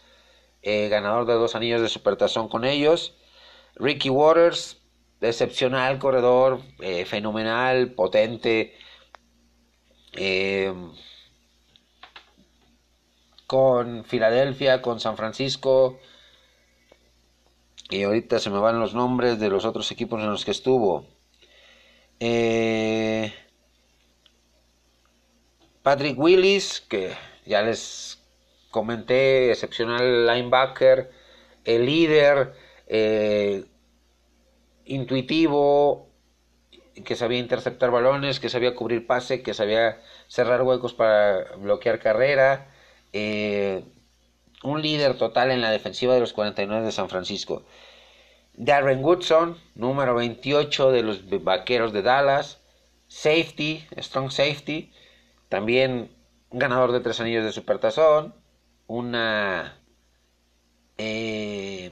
eh, 0.62 0.88
ganador 0.88 1.26
de 1.26 1.34
dos 1.34 1.56
anillos 1.56 1.82
de 1.82 1.88
supertazón 1.88 2.48
con 2.48 2.64
ellos, 2.64 3.16
Ricky 3.74 4.08
Waters, 4.08 4.80
excepcional 5.28 5.98
corredor, 5.98 6.60
eh, 6.80 7.04
fenomenal, 7.04 7.92
potente. 7.92 8.74
Eh, 10.12 10.72
con 13.46 14.04
Filadelfia, 14.04 14.82
con 14.82 15.00
San 15.00 15.16
Francisco. 15.16 15.98
Y 17.88 18.02
ahorita 18.02 18.38
se 18.38 18.50
me 18.50 18.58
van 18.58 18.80
los 18.80 18.94
nombres 18.94 19.38
de 19.38 19.48
los 19.48 19.64
otros 19.64 19.90
equipos 19.92 20.20
en 20.20 20.30
los 20.30 20.44
que 20.44 20.50
estuvo. 20.50 21.06
Eh, 22.18 23.32
Patrick 25.82 26.18
Willis, 26.18 26.80
que 26.80 27.14
ya 27.44 27.62
les 27.62 28.20
comenté, 28.70 29.52
excepcional 29.52 30.26
linebacker, 30.26 31.10
el 31.64 31.86
líder, 31.86 32.54
eh, 32.88 33.64
intuitivo, 34.86 36.08
que 37.04 37.16
sabía 37.16 37.38
interceptar 37.38 37.90
balones, 37.90 38.40
que 38.40 38.48
sabía 38.48 38.74
cubrir 38.74 39.06
pase, 39.06 39.42
que 39.42 39.54
sabía 39.54 40.00
cerrar 40.28 40.62
huecos 40.62 40.94
para 40.94 41.56
bloquear 41.56 41.98
carrera. 41.98 42.68
Eh, 43.12 43.84
un 44.62 44.82
líder 44.82 45.18
total 45.18 45.50
en 45.50 45.60
la 45.60 45.70
defensiva 45.70 46.14
de 46.14 46.20
los 46.20 46.32
49 46.32 46.86
de 46.86 46.92
San 46.92 47.08
Francisco. 47.08 47.64
Darren 48.54 49.04
Woodson, 49.04 49.58
número 49.74 50.14
28 50.14 50.90
de 50.90 51.02
los 51.02 51.28
Vaqueros 51.44 51.92
de 51.92 52.02
Dallas. 52.02 52.60
Safety, 53.08 53.84
strong 53.98 54.30
safety. 54.30 54.92
También 55.48 56.10
ganador 56.50 56.92
de 56.92 57.00
tres 57.00 57.20
anillos 57.20 57.44
de 57.44 57.52
supertazón. 57.52 58.34
Una... 58.86 59.78
Eh, 60.98 61.90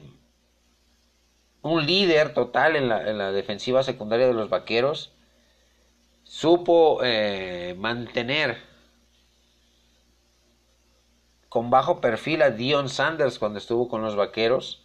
un 1.65 1.87
líder 1.87 2.35
total 2.35 2.77
en 2.77 2.89
la, 2.89 3.33
defensiva 3.33 3.83
secundaria 3.83 4.27
de 4.27 4.35
los 4.35 4.51
Vaqueros. 4.51 5.13
Supo 6.23 7.01
eh, 7.03 7.75
mantener 7.79 8.59
con 11.49 11.71
bajo 11.71 12.01
perfil 12.03 12.43
a 12.43 12.51
Dion 12.51 12.89
Sanders 12.89 13.39
cuando 13.39 13.59
estuvo 13.59 13.89
con 13.89 14.03
los 14.03 14.15
Vaqueros. 14.15 14.83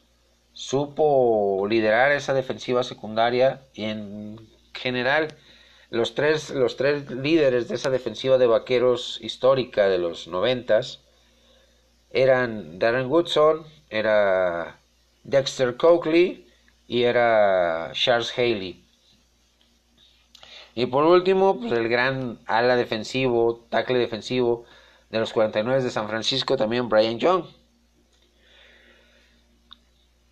Supo 0.53 1.67
liderar 1.69 2.13
esa 2.13 2.33
defensiva 2.33 2.83
secundaria 2.83 3.61
y 3.73 3.83
en 3.83 4.39
general 4.73 5.35
los 5.89 6.15
tres, 6.15 6.49
los 6.49 6.77
tres 6.77 7.11
líderes 7.11 7.67
de 7.67 7.75
esa 7.75 7.89
defensiva 7.89 8.37
de 8.37 8.47
Vaqueros 8.47 9.19
histórica 9.21 9.89
de 9.89 9.97
los 9.97 10.29
noventas 10.29 11.01
eran 12.11 12.79
Darren 12.79 13.07
Woodson, 13.07 13.65
era 13.89 14.79
Dexter 15.23 15.75
Coakley 15.75 16.48
y 16.89 17.04
era 17.04 17.91
Charles 17.93 18.34
Haley. 18.36 18.84
Y 20.73 20.88
por 20.88 21.04
último, 21.04 21.60
pues 21.60 21.71
el 21.71 21.88
gran 21.88 22.39
ala 22.47 22.75
defensivo, 22.75 23.67
tackle 23.69 23.99
defensivo, 23.99 24.65
de 25.12 25.19
los 25.19 25.32
49 25.32 25.84
de 25.84 25.91
San 25.91 26.08
Francisco 26.10 26.58
también 26.58 26.89
Brian 26.89 27.19
Young. 27.19 27.45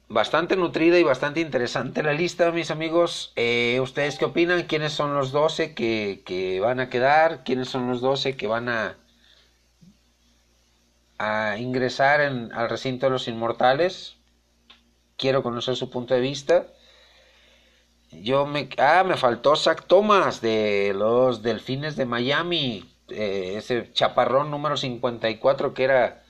Bastante 0.09 0.55
nutrida 0.55 0.97
y 0.97 1.03
bastante 1.03 1.41
interesante 1.41 2.01
la 2.01 2.13
lista, 2.13 2.51
mis 2.51 2.71
amigos. 2.71 3.33
Eh, 3.35 3.79
¿Ustedes 3.79 4.17
qué 4.17 4.25
opinan? 4.25 4.63
¿Quiénes 4.63 4.93
son 4.93 5.13
los 5.13 5.31
12 5.31 5.75
que, 5.75 6.59
van 6.59 6.79
a 6.79 6.89
quedar? 6.89 7.43
¿Quiénes 7.43 7.69
son 7.69 7.87
los 7.87 8.01
12 8.01 8.35
que 8.35 8.47
van 8.47 8.69
a, 8.69 8.97
a 11.19 11.57
ingresar 11.59 12.21
en, 12.21 12.51
al 12.53 12.67
recinto 12.69 13.05
de 13.05 13.11
los 13.11 13.27
inmortales? 13.27 14.16
Quiero 15.17 15.43
conocer 15.43 15.75
su 15.75 15.89
punto 15.89 16.13
de 16.13 16.21
vista. 16.21 16.67
Yo 18.11 18.45
me... 18.45 18.69
Ah, 18.77 19.03
me 19.05 19.17
faltó 19.17 19.55
Zach 19.55 19.85
Thomas 19.87 20.41
de 20.41 20.93
los 20.95 21.41
Delfines 21.41 21.95
de 21.95 22.05
Miami. 22.05 22.85
Eh, 23.09 23.55
ese 23.57 23.91
chaparrón 23.93 24.51
número 24.51 24.77
54 24.77 25.73
que 25.73 25.83
era 25.83 26.23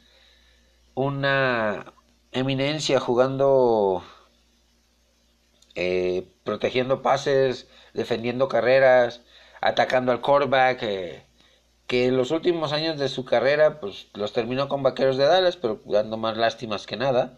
una 0.94 1.94
eminencia 2.32 3.00
jugando, 3.00 4.04
eh, 5.76 6.28
protegiendo 6.44 7.02
pases, 7.02 7.68
defendiendo 7.94 8.48
carreras, 8.48 9.22
atacando 9.62 10.12
al 10.12 10.22
quarterback, 10.22 10.84
eh, 10.84 11.24
que 11.88 12.08
en 12.08 12.18
los 12.18 12.32
últimos 12.32 12.74
años 12.74 12.98
de 12.98 13.10
su 13.10 13.26
carrera 13.26 13.80
pues 13.80 14.08
los 14.14 14.34
terminó 14.34 14.70
con 14.70 14.84
Vaqueros 14.84 15.18
de 15.18 15.26
Dallas, 15.26 15.58
pero 15.58 15.82
dando 15.86 16.18
más 16.18 16.38
lástimas 16.38 16.86
que 16.86 16.98
nada, 16.98 17.38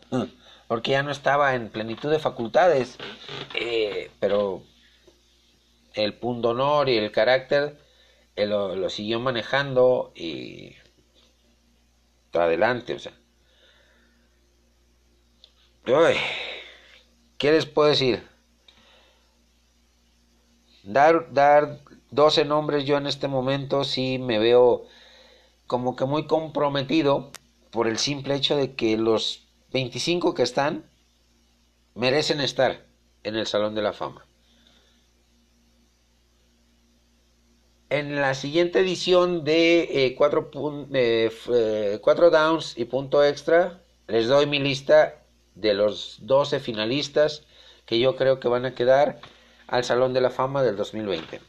porque 0.70 0.92
ya 0.92 1.02
no 1.02 1.10
estaba 1.10 1.56
en 1.56 1.70
plenitud 1.70 2.12
de 2.12 2.20
facultades, 2.20 3.00
pero 4.20 4.62
el 5.96 6.14
pundonor 6.14 6.90
y 6.90 6.98
el 6.98 7.12
carácter 7.12 7.76
lo, 8.38 8.88
siguió 8.92 9.20
manejando 9.20 10.14
y 10.16 10.76
adelante, 12.34 12.94
o 12.94 13.00
sea. 13.00 13.14
¿Qué 17.40 17.52
les 17.52 17.66
puedo 17.66 17.90
decir? 17.90 18.28
Dar, 20.84 21.34
dar 21.34 21.80
12 22.12 22.46
nombres 22.46 22.86
yo 22.86 22.98
en 22.98 23.08
este 23.08 23.28
momento 23.28 23.84
sí 23.84 24.20
me 24.20 24.38
veo 24.38 24.86
como 25.66 25.96
que 25.96 26.06
muy 26.06 26.28
comprometido 26.28 27.32
por 27.72 27.88
el 27.88 27.98
simple 27.98 28.36
hecho 28.36 28.56
de 28.56 28.76
que 28.76 28.96
los 28.96 29.49
25 29.72 30.34
que 30.34 30.44
están 30.44 30.86
merecen 31.96 32.42
estar 32.42 32.86
en 33.24 33.36
el 33.36 33.46
Salón 33.46 33.76
de 33.76 33.82
la 33.82 33.94
Fama. 33.94 34.26
En 37.90 38.16
la 38.16 38.36
siguiente 38.36 38.80
edición 38.80 39.44
de 39.44 40.14
4 40.18 40.52
eh, 40.94 41.32
eh, 41.52 42.00
downs 42.32 42.78
y 42.78 42.86
punto 42.86 43.24
extra, 43.24 43.82
les 44.08 44.28
doy 44.28 44.46
mi 44.46 44.60
lista 44.60 45.24
de 45.56 45.74
los 45.74 46.20
12 46.22 46.60
finalistas 46.60 47.44
que 47.86 48.00
yo 48.00 48.16
creo 48.16 48.40
que 48.40 48.48
van 48.48 48.66
a 48.66 48.76
quedar 48.76 49.20
al 49.68 49.84
Salón 49.84 50.14
de 50.14 50.22
la 50.22 50.30
Fama 50.30 50.64
del 50.64 50.78
2020. 50.78 51.42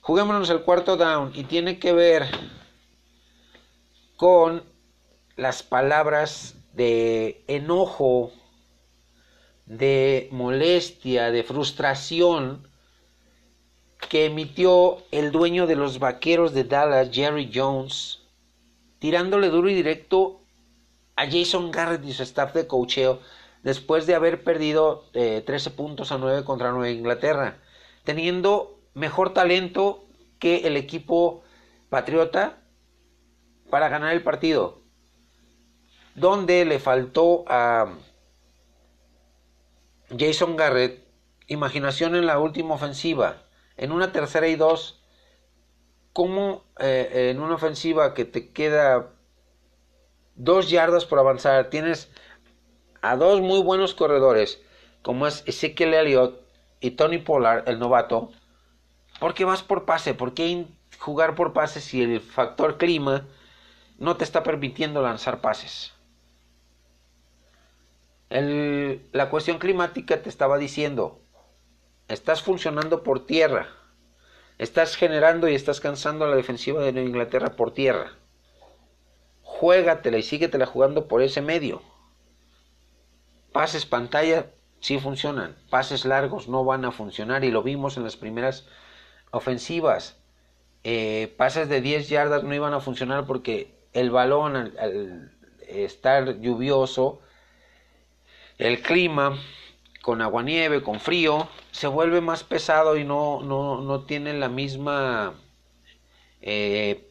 Juguémonos 0.00 0.50
el 0.50 0.62
cuarto 0.62 0.96
down 0.96 1.32
y 1.34 1.44
tiene 1.44 1.78
que 1.78 1.92
ver 1.92 2.26
con 4.16 4.64
las 5.36 5.62
palabras 5.62 6.56
de 6.74 7.44
enojo, 7.46 8.32
de 9.66 10.28
molestia, 10.32 11.30
de 11.30 11.42
frustración 11.42 12.68
que 14.08 14.26
emitió 14.26 14.98
el 15.10 15.32
dueño 15.32 15.66
de 15.66 15.76
los 15.76 15.98
vaqueros 15.98 16.52
de 16.52 16.64
Dallas, 16.64 17.10
Jerry 17.12 17.50
Jones, 17.52 18.20
tirándole 18.98 19.48
duro 19.48 19.68
y 19.68 19.74
directo 19.74 20.40
a 21.16 21.26
Jason 21.26 21.70
Garrett 21.70 22.04
y 22.04 22.12
su 22.12 22.22
staff 22.22 22.52
de 22.54 22.66
cocheo 22.66 23.20
después 23.62 24.06
de 24.06 24.14
haber 24.14 24.44
perdido 24.44 25.04
13 25.12 25.48
eh, 25.48 25.72
puntos 25.72 26.12
a 26.12 26.18
9 26.18 26.44
contra 26.44 26.70
Nueva 26.70 26.90
Inglaterra, 26.90 27.58
teniendo 28.04 28.78
mejor 28.92 29.32
talento 29.32 30.04
que 30.38 30.66
el 30.66 30.76
equipo 30.76 31.42
patriota 31.88 32.58
para 33.70 33.88
ganar 33.88 34.12
el 34.12 34.22
partido, 34.22 34.83
donde 36.14 36.64
le 36.64 36.78
faltó 36.78 37.44
a 37.48 37.92
Jason 40.16 40.56
Garrett 40.56 41.04
imaginación 41.46 42.14
en 42.14 42.26
la 42.26 42.38
última 42.38 42.74
ofensiva 42.74 43.42
en 43.76 43.92
una 43.92 44.12
tercera 44.12 44.48
y 44.48 44.56
dos, 44.56 45.00
¿cómo 46.12 46.64
eh, 46.78 47.30
en 47.30 47.40
una 47.40 47.54
ofensiva 47.54 48.14
que 48.14 48.24
te 48.24 48.50
queda 48.50 49.10
dos 50.36 50.70
yardas 50.70 51.04
por 51.04 51.18
avanzar, 51.18 51.70
tienes 51.70 52.10
a 53.02 53.16
dos 53.16 53.40
muy 53.40 53.60
buenos 53.60 53.94
corredores, 53.94 54.60
como 55.02 55.26
es 55.26 55.42
Ezekiel 55.46 55.94
Elliott 55.94 56.40
y 56.80 56.92
Tony 56.92 57.18
Pollard, 57.18 57.68
el 57.68 57.78
novato, 57.78 58.30
¿por 59.20 59.34
qué 59.34 59.44
vas 59.44 59.62
por 59.62 59.84
pase? 59.84 60.14
¿Por 60.14 60.34
qué 60.34 60.66
jugar 60.98 61.34
por 61.34 61.52
pase 61.52 61.80
si 61.80 62.02
el 62.02 62.20
factor 62.20 62.78
clima 62.78 63.26
no 63.98 64.16
te 64.16 64.24
está 64.24 64.42
permitiendo 64.42 65.02
lanzar 65.02 65.40
pases? 65.40 65.93
La 68.30 69.30
cuestión 69.30 69.58
climática 69.58 70.22
te 70.22 70.28
estaba 70.28 70.58
diciendo, 70.58 71.24
Estás 72.08 72.42
funcionando 72.42 73.02
por 73.02 73.24
tierra. 73.24 73.68
Estás 74.58 74.94
generando 74.96 75.48
y 75.48 75.54
estás 75.54 75.80
cansando 75.80 76.26
a 76.26 76.28
la 76.28 76.36
defensiva 76.36 76.82
de 76.82 77.02
Inglaterra 77.02 77.56
por 77.56 77.72
tierra. 77.72 78.12
Juégatela 79.42 80.18
y 80.18 80.22
síguetela 80.22 80.66
jugando 80.66 81.08
por 81.08 81.22
ese 81.22 81.40
medio. 81.40 81.80
Pases 83.52 83.86
pantalla 83.86 84.50
sí 84.80 84.98
funcionan. 84.98 85.56
Pases 85.70 86.04
largos 86.04 86.46
no 86.46 86.62
van 86.62 86.84
a 86.84 86.92
funcionar 86.92 87.42
y 87.42 87.50
lo 87.50 87.62
vimos 87.62 87.96
en 87.96 88.04
las 88.04 88.18
primeras 88.18 88.66
ofensivas. 89.30 90.18
Eh, 90.82 91.34
pases 91.38 91.70
de 91.70 91.80
10 91.80 92.10
yardas 92.10 92.44
no 92.44 92.54
iban 92.54 92.74
a 92.74 92.80
funcionar 92.80 93.24
porque 93.24 93.74
el 93.94 94.10
balón 94.10 94.56
al 94.56 95.32
estar 95.66 96.38
lluvioso, 96.40 97.20
el 98.58 98.82
clima 98.82 99.38
con 100.02 100.20
agua-nieve, 100.22 100.82
con 100.82 101.00
frío, 101.00 101.48
se 101.70 101.86
vuelve 101.86 102.20
más 102.20 102.44
pesado 102.44 102.96
y 102.96 103.04
no, 103.04 103.40
no, 103.42 103.80
no 103.80 104.04
tiene 104.04 104.34
la 104.34 104.48
misma 104.48 105.34
eh, 106.42 107.08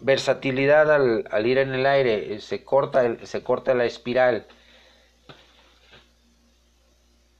versatilidad 0.00 0.92
al, 0.92 1.28
al, 1.30 1.46
ir 1.46 1.58
en 1.58 1.72
el 1.72 1.86
aire, 1.86 2.40
se 2.40 2.64
corta, 2.64 3.24
se 3.24 3.42
corta 3.42 3.74
la 3.74 3.84
espiral 3.84 4.46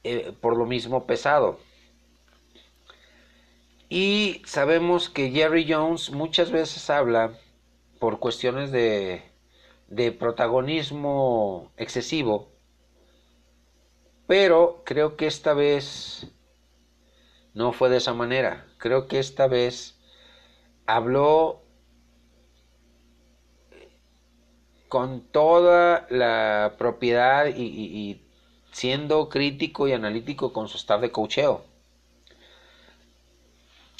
eh, 0.03 0.33
por 0.39 0.55
lo 0.55 0.65
mismo 0.65 1.05
pesado. 1.05 1.59
Y 3.89 4.41
sabemos 4.45 5.09
que 5.09 5.31
Jerry 5.31 5.65
Jones 5.67 6.11
muchas 6.11 6.51
veces 6.51 6.89
habla 6.89 7.37
por 7.99 8.19
cuestiones 8.19 8.71
de, 8.71 9.23
de 9.87 10.11
protagonismo 10.11 11.71
excesivo, 11.77 12.54
pero 14.27 14.81
creo 14.85 15.15
que 15.15 15.27
esta 15.27 15.53
vez 15.53 16.27
no 17.53 17.73
fue 17.73 17.89
de 17.89 17.97
esa 17.97 18.13
manera. 18.13 18.65
Creo 18.77 19.07
que 19.07 19.19
esta 19.19 19.47
vez 19.47 19.95
habló 20.85 21.61
con 24.89 25.21
toda 25.21 26.05
la 26.09 26.75
propiedad 26.77 27.47
y, 27.47 28.21
siendo 28.71 29.29
crítico 29.29 29.87
y 29.87 29.93
analítico 29.93 30.53
con 30.53 30.67
su 30.67 30.77
staff 30.77 31.01
de 31.01 31.11
cocheo. 31.11 31.63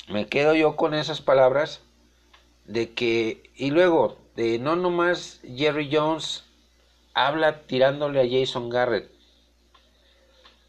Me 0.09 0.27
quedo 0.27 0.53
yo 0.53 0.75
con 0.75 0.93
esas 0.93 1.21
palabras 1.21 1.81
de 2.65 2.93
que, 2.93 3.51
y 3.55 3.71
luego, 3.71 4.17
de 4.35 4.59
no 4.59 4.75
nomás 4.75 5.39
Jerry 5.43 5.89
Jones 5.91 6.43
habla 7.13 7.61
tirándole 7.61 8.19
a 8.21 8.27
Jason 8.29 8.69
Garrett. 8.69 9.14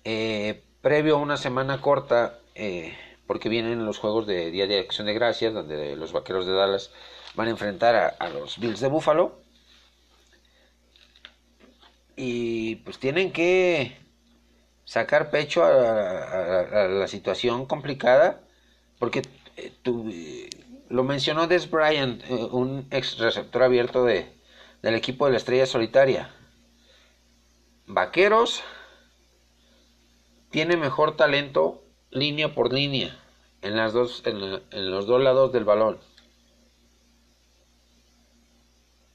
Eh, 0.09 0.63
previo 0.83 1.17
a 1.17 1.19
una 1.19 1.37
semana 1.37 1.81
corta, 1.81 2.39
eh, 2.55 2.97
porque 3.27 3.49
vienen 3.49 3.85
los 3.85 3.99
juegos 3.99 4.27
de 4.27 4.53
Día 4.53 4.69
de 4.69 4.79
Acción 4.79 5.09
de 5.09 5.15
Gracias, 5.15 5.53
donde 5.53 5.97
los 5.97 6.13
Vaqueros 6.13 6.47
de 6.47 6.53
Dallas 6.53 6.93
van 7.35 7.49
a 7.49 7.51
enfrentar 7.51 8.17
a 8.19 8.29
los 8.29 8.59
Bills 8.59 8.81
de 8.81 8.89
Buffalo 8.89 9.47
y 12.17 12.77
pues 12.77 12.99
tienen 12.99 13.31
que 13.31 13.97
sacar 14.85 15.31
pecho 15.31 15.65
a, 15.65 16.89
la 16.89 17.07
situación 17.07 17.67
complicada 17.67 18.41
porque 18.99 19.23
eh, 19.57 19.73
eh, 19.85 20.51
lo 20.89 21.05
mencionó 21.05 21.47
Des 21.47 21.71
Bryant, 21.71 22.23
eh, 22.25 22.49
un 22.51 22.87
ex 22.91 23.19
receptor 23.19 23.63
abierto 23.63 24.05
de, 24.05 24.33
del 24.83 24.95
equipo 24.95 25.27
de 25.27 25.33
la 25.33 25.39
Estrella 25.39 25.67
Solitaria. 25.67 26.31
Vaqueros 27.87 28.63
tiene 30.51 30.77
mejor 30.77 31.17
talento 31.17 31.83
línea 32.11 32.55
por 32.55 32.73
línea 32.73 33.17
en, 33.63 33.77
las 33.77 33.93
dos, 33.93 34.23
en, 34.25 34.41
los 34.91 35.07
dos 35.07 35.23
lados 35.23 35.53
del 35.53 35.65
balón 35.65 35.99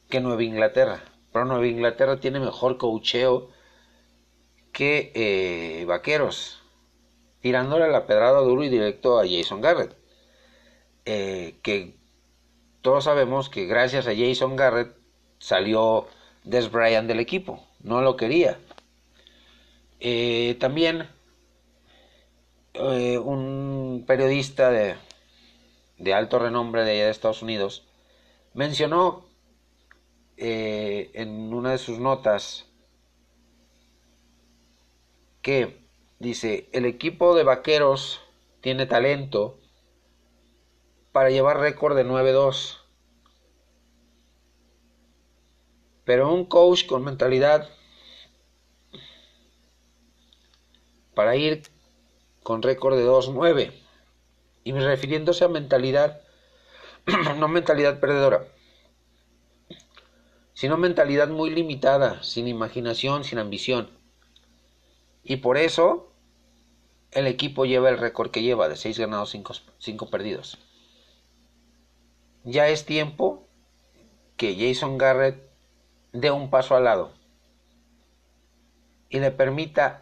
que 0.09 0.19
Nueva 0.19 0.43
Inglaterra. 0.43 1.03
Pero 1.31 1.45
Nueva 1.45 1.67
Inglaterra 1.67 2.19
tiene 2.19 2.39
mejor 2.39 2.77
cocheo 2.77 3.49
que 4.73 5.11
eh, 5.15 5.85
Vaqueros, 5.85 6.61
tirándole 7.41 7.89
la 7.89 8.05
pedrada 8.05 8.41
duro 8.41 8.63
y 8.63 8.69
directo 8.69 9.19
a 9.19 9.23
Jason 9.27 9.61
Garrett. 9.61 9.95
Eh, 11.05 11.55
que 11.63 11.95
todos 12.81 13.05
sabemos 13.05 13.49
que 13.49 13.65
gracias 13.65 14.07
a 14.07 14.15
Jason 14.15 14.55
Garrett 14.55 14.95
salió 15.39 16.07
Des 16.43 16.71
Bryant 16.71 17.07
del 17.07 17.19
equipo, 17.19 17.65
no 17.81 18.01
lo 18.01 18.17
quería. 18.17 18.59
Eh, 19.99 20.57
también 20.59 21.07
un 22.73 24.03
periodista 24.07 24.71
de, 24.71 24.95
de 25.97 26.13
alto 26.13 26.39
renombre 26.39 26.83
de 26.83 26.91
allá 26.91 27.05
de 27.05 27.11
Estados 27.11 27.41
Unidos 27.41 27.85
mencionó 28.53 29.25
eh, 30.37 31.11
en 31.13 31.53
una 31.53 31.71
de 31.71 31.77
sus 31.77 31.99
notas 31.99 32.65
que 35.41 35.85
dice, 36.19 36.69
el 36.71 36.85
equipo 36.85 37.35
de 37.35 37.43
vaqueros 37.43 38.21
tiene 38.61 38.85
talento 38.85 39.59
para 41.11 41.29
llevar 41.29 41.59
récord 41.59 41.95
de 41.95 42.05
9-2. 42.05 42.77
Pero 46.05 46.33
un 46.33 46.45
coach 46.45 46.85
con 46.85 47.03
mentalidad 47.03 47.69
para 51.13 51.35
ir 51.35 51.63
con 52.43 52.61
récord 52.61 52.97
de 52.97 53.05
2-9. 53.07 53.71
Y 54.63 54.71
refiriéndose 54.73 55.45
a 55.45 55.49
mentalidad, 55.49 56.21
no 57.37 57.47
mentalidad 57.47 57.99
perdedora 57.99 58.45
sino 60.61 60.77
mentalidad 60.77 61.27
muy 61.27 61.49
limitada, 61.49 62.21
sin 62.21 62.47
imaginación, 62.47 63.23
sin 63.23 63.39
ambición. 63.39 63.89
Y 65.23 65.37
por 65.37 65.57
eso 65.57 66.13
el 67.09 67.25
equipo 67.25 67.65
lleva 67.65 67.89
el 67.89 67.97
récord 67.97 68.29
que 68.29 68.43
lleva 68.43 68.69
de 68.69 68.77
6 68.77 68.99
ganados, 68.99 69.35
5 69.79 70.09
perdidos. 70.11 70.59
Ya 72.43 72.67
es 72.67 72.85
tiempo 72.85 73.47
que 74.37 74.55
Jason 74.55 74.99
Garrett 74.99 75.49
dé 76.11 76.29
un 76.29 76.51
paso 76.51 76.75
al 76.75 76.83
lado 76.83 77.11
y 79.09 79.19
le 79.19 79.31
permita 79.31 80.00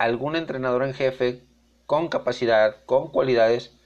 algún 0.00 0.34
entrenador 0.34 0.82
en 0.82 0.94
jefe 0.94 1.44
con 1.84 2.08
capacidad, 2.08 2.84
con 2.86 3.10
cualidades, 3.10 3.76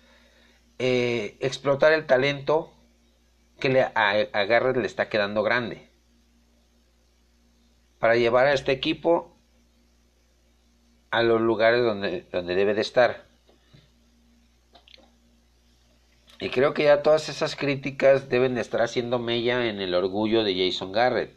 eh, 0.78 1.36
explotar 1.40 1.92
el 1.92 2.06
talento 2.06 2.72
que 3.58 3.68
le, 3.68 3.82
a, 3.82 4.44
Garrett 4.44 4.76
le 4.76 4.86
está 4.86 5.08
quedando 5.08 5.42
grande. 5.42 5.90
Para 7.98 8.14
llevar 8.14 8.46
a 8.46 8.52
este 8.52 8.70
equipo 8.70 9.36
a 11.10 11.24
los 11.24 11.40
lugares 11.40 11.82
donde, 11.82 12.22
donde 12.30 12.54
debe 12.54 12.74
de 12.74 12.82
estar. 12.82 13.24
Y 16.38 16.50
creo 16.50 16.74
que 16.74 16.84
ya 16.84 17.02
todas 17.02 17.28
esas 17.28 17.56
críticas 17.56 18.28
deben 18.28 18.54
de 18.54 18.60
estar 18.60 18.82
haciendo 18.82 19.18
mella 19.18 19.66
en 19.66 19.80
el 19.80 19.94
orgullo 19.94 20.44
de 20.44 20.54
Jason 20.54 20.92
Garrett. 20.92 21.36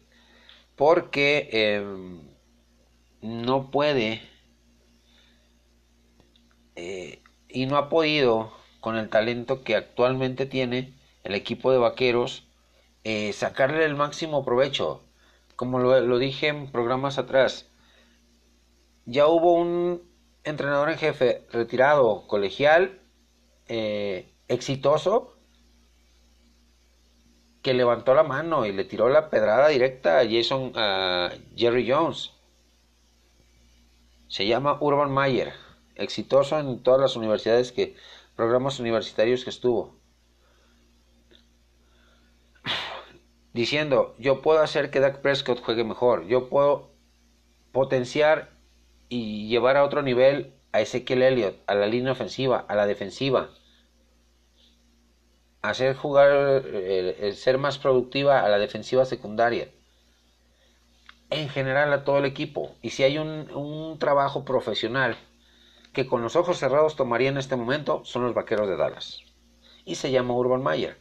Porque 0.75 1.49
em, 1.51 2.21
no 3.21 3.71
puede 3.71 4.36
eh, 6.77 7.23
y 7.49 7.65
no 7.65 7.75
ha 7.77 7.89
podido 7.89 8.53
con 8.79 8.97
el 8.97 9.09
talento 9.09 9.63
que 9.63 9.75
actualmente 9.75 10.45
tiene 10.45 10.93
el 11.23 11.33
equipo 11.33 11.71
de 11.71 11.79
vaqueros, 11.79 12.47
eh, 13.03 13.33
sacarle 13.33 13.83
el 13.83 13.95
máximo 13.95 14.45
provecho. 14.45 15.03
Como 15.55 15.79
lo, 15.79 16.19
dije 16.19 16.49
en 16.49 16.71
programas 16.71 17.17
atrás, 17.17 17.67
ya 19.05 19.25
hubo 19.27 19.53
un 19.53 20.03
entrenador 20.43 20.91
en 20.91 20.99
jefe 20.99 21.47
retirado, 21.51 22.27
colegial, 22.27 23.01
eh, 23.67 24.31
exitoso, 24.47 25.35
que 27.63 27.73
levantó 27.73 28.13
la 28.13 28.23
mano 28.23 28.67
y 28.67 28.71
le 28.71 28.85
tiró 28.85 29.09
la 29.09 29.31
pedrada 29.31 29.69
directa 29.69 30.19
a 30.19 30.25
Jason, 30.29 30.73
a 30.75 31.31
Jerry 31.55 31.89
Jones. 31.89 32.33
Se 34.27 34.45
llama 34.45 34.77
Urban 34.79 35.11
Mayer, 35.11 35.53
exitoso 35.97 36.57
en 36.59 36.81
todas 36.81 37.01
las 37.01 37.15
universidades 37.15 37.71
que, 37.71 37.95
programas 38.37 38.79
universitarios 38.79 39.43
que 39.43 39.49
estuvo. 39.49 39.97
diciendo, 43.53 44.13
yo 44.19 44.43
puedo 44.43 44.61
hacer 44.61 44.91
que 44.91 44.99
Dak 44.99 45.21
Prescott 45.21 45.61
juegue 45.61 45.83
mejor, 45.83 46.27
yo 46.27 46.47
puedo 46.47 46.91
potenciar 47.71 48.51
y 49.09 49.47
llevar 49.47 49.77
a 49.77 49.83
otro 49.83 50.03
nivel 50.03 50.53
a 50.71 50.81
Ezekiel 50.81 51.23
Elliott, 51.23 51.55
a 51.65 51.73
la 51.73 51.87
línea 51.87 52.11
ofensiva, 52.11 52.65
a 52.67 52.75
la 52.75 52.85
defensiva, 52.85 53.49
hacer 55.63 55.95
jugar, 55.95 56.63
eh, 56.65 57.33
ser 57.35 57.57
más 57.57 57.79
productiva 57.79 58.41
a 58.41 58.49
la 58.49 58.59
defensiva 58.59 59.05
secundaria, 59.05 59.69
en 61.31 61.49
general 61.49 61.91
a 61.93 62.03
todo 62.03 62.19
el 62.19 62.25
equipo. 62.25 62.75
Y 62.83 62.91
si 62.91 63.03
hay 63.03 63.17
un 63.17 63.97
trabajo 63.99 64.45
profesional 64.45 65.17
que 65.97 66.05
con 66.05 66.21
los 66.21 66.35
ojos 66.35 66.59
cerrados 66.59 66.95
tomaría 66.95 67.29
en 67.29 67.37
este 67.37 67.55
momento, 67.55 68.05
son 68.05 68.21
los 68.21 68.35
vaqueros 68.35 68.69
de 68.69 68.77
Dallas. 68.77 69.23
Y 69.83 69.95
se 69.95 70.11
llama 70.11 70.35
Urban 70.35 70.61
Mayer 70.61 70.97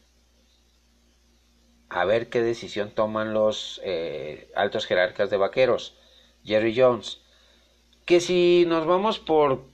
a 1.88 2.05
ver 2.07 2.28
qué 2.28 2.42
decisión 2.42 2.90
toman 2.90 3.34
los 3.34 3.80
eh, 3.84 4.51
altos 4.57 4.86
jerarcas 4.86 5.28
de 5.28 5.36
vaqueros, 5.36 5.97
Jerry 6.44 6.74
Jones. 6.74 7.20
Que 8.07 8.20
si 8.20 8.64
nos 8.66 8.86
vamos 8.86 9.18
por 9.18 9.64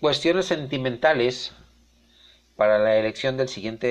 cuestiones 0.00 0.46
sentimentales 0.46 1.52
para 2.56 2.78
la 2.78 2.96
elección 2.96 3.36
del 3.36 3.48
siguiente 3.48 3.88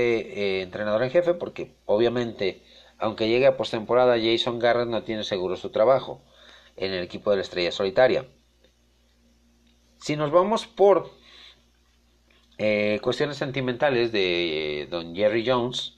eh, 0.57 0.61
entrenador 0.63 1.03
en 1.03 1.11
jefe, 1.11 1.36
porque 1.36 1.75
obviamente, 1.86 2.63
aunque 2.97 3.27
llegue 3.27 3.47
a 3.47 3.57
postemporada, 3.57 4.17
Jason 4.19 4.59
Garrett 4.59 4.89
no 4.89 5.03
tiene 5.03 5.23
seguro 5.23 5.57
su 5.57 5.69
trabajo 5.69 6.21
en 6.75 6.91
el 6.91 7.03
equipo 7.03 7.29
de 7.29 7.38
la 7.38 7.43
Estrella 7.43 7.71
Solitaria. 7.71 8.25
Si 10.01 10.15
nos 10.15 10.31
vamos 10.31 10.65
por 10.65 11.11
eh, 12.57 12.99
cuestiones 13.03 13.37
sentimentales 13.37 14.11
de 14.11 14.87
don 14.89 15.15
Jerry 15.15 15.47
Jones, 15.47 15.93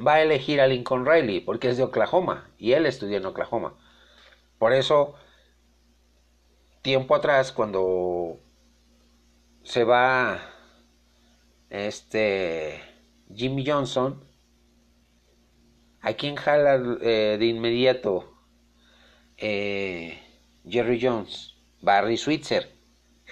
va 0.00 0.14
a 0.14 0.22
elegir 0.22 0.58
a 0.62 0.66
Lincoln 0.66 1.04
Riley 1.04 1.40
porque 1.40 1.68
es 1.68 1.76
de 1.76 1.82
Oklahoma 1.82 2.50
y 2.56 2.72
él 2.72 2.86
estudió 2.86 3.18
en 3.18 3.26
Oklahoma. 3.26 3.74
Por 4.58 4.72
eso, 4.72 5.16
tiempo 6.80 7.14
atrás, 7.14 7.52
cuando 7.52 8.40
se 9.64 9.84
va 9.84 10.40
este 11.68 12.80
Jimmy 13.34 13.66
Johnson, 13.66 14.24
¿a 16.00 16.14
quién 16.14 16.36
jala 16.36 16.76
eh, 17.02 17.36
de 17.38 17.46
inmediato 17.46 18.32
eh, 19.36 20.22
Jerry 20.66 20.98
Jones? 21.02 21.54
Barry 21.80 22.16
Switzer, 22.16 22.77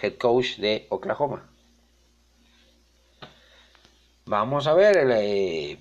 head 0.01 0.15
coach 0.19 0.57
de 0.57 0.87
Oklahoma. 0.89 1.49
Vamos 4.25 4.67
a 4.67 4.75
ver, 4.75 4.97
eh, 5.13 5.79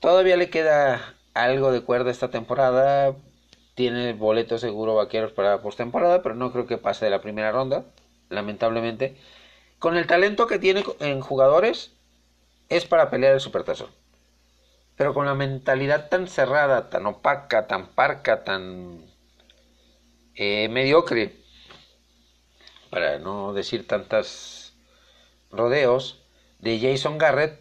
todavía 0.00 0.36
le 0.36 0.50
queda 0.50 1.14
algo 1.34 1.72
de 1.72 1.82
cuerda 1.82 2.10
esta 2.10 2.30
temporada. 2.30 3.14
Tiene 3.74 4.12
boleto 4.12 4.58
seguro 4.58 4.94
vaqueros 4.94 5.32
para 5.32 5.60
postemporada, 5.60 6.22
pero 6.22 6.34
no 6.34 6.52
creo 6.52 6.66
que 6.66 6.78
pase 6.78 7.04
de 7.04 7.10
la 7.10 7.20
primera 7.20 7.52
ronda, 7.52 7.84
lamentablemente. 8.30 9.16
Con 9.78 9.96
el 9.96 10.06
talento 10.06 10.46
que 10.46 10.58
tiene 10.58 10.84
en 11.00 11.20
jugadores, 11.20 11.92
es 12.68 12.86
para 12.86 13.10
pelear 13.10 13.34
el 13.34 13.40
supertazón. 13.40 13.90
Pero 14.96 15.12
con 15.12 15.26
la 15.26 15.34
mentalidad 15.34 16.08
tan 16.08 16.26
cerrada, 16.26 16.88
tan 16.88 17.04
opaca, 17.06 17.66
tan 17.66 17.88
parca, 17.88 18.44
tan 18.44 19.04
eh, 20.34 20.68
mediocre, 20.68 21.34
para 22.96 23.18
no 23.18 23.52
decir 23.52 23.86
tantas 23.86 24.74
rodeos, 25.50 26.24
de 26.60 26.80
Jason 26.80 27.18
Garrett, 27.18 27.60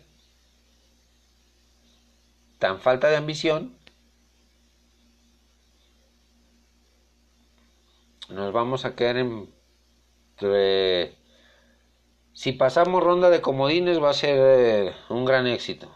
tan 2.58 2.80
falta 2.80 3.10
de 3.10 3.18
ambición, 3.18 3.78
nos 8.30 8.54
vamos 8.54 8.86
a 8.86 8.96
quedar 8.96 9.18
en... 9.18 9.54
si 12.32 12.54
pasamos 12.54 13.04
ronda 13.04 13.30
de 13.30 13.42
comodines 13.42 14.02
va 14.02 14.12
a 14.12 14.14
ser 14.14 14.38
eh, 14.40 14.96
un 15.10 15.26
gran 15.26 15.48
éxito. 15.48 15.92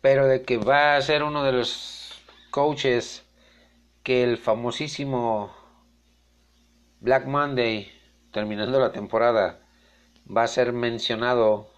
Pero 0.00 0.26
de 0.26 0.42
que 0.42 0.56
va 0.56 0.96
a 0.96 1.02
ser 1.02 1.22
uno 1.22 1.44
de 1.44 1.52
los 1.52 2.14
coaches 2.50 3.26
que 4.02 4.24
el 4.24 4.38
famosísimo 4.38 5.63
Black 7.04 7.26
Monday, 7.26 7.92
terminando 8.32 8.80
la 8.80 8.90
temporada, 8.90 9.60
va 10.26 10.44
a 10.44 10.48
ser 10.48 10.72
mencionado 10.72 11.68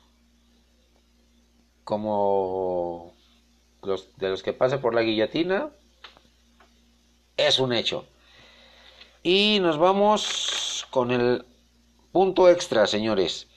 como 1.83 3.13
los, 3.83 4.17
de 4.19 4.29
los 4.29 4.45
que 4.45 4.53
pase 4.53 4.79
por 4.79 4.95
la 4.95 5.03
guillotina, 5.03 5.71
es 7.37 7.59
un 7.59 7.73
hecho. 7.73 8.07
Y 9.25 9.59
nos 9.61 9.79
vamos 9.79 10.87
con 10.91 11.11
el 11.11 11.45
punto 12.13 12.49
extra, 12.49 12.87
señores. 12.87 13.49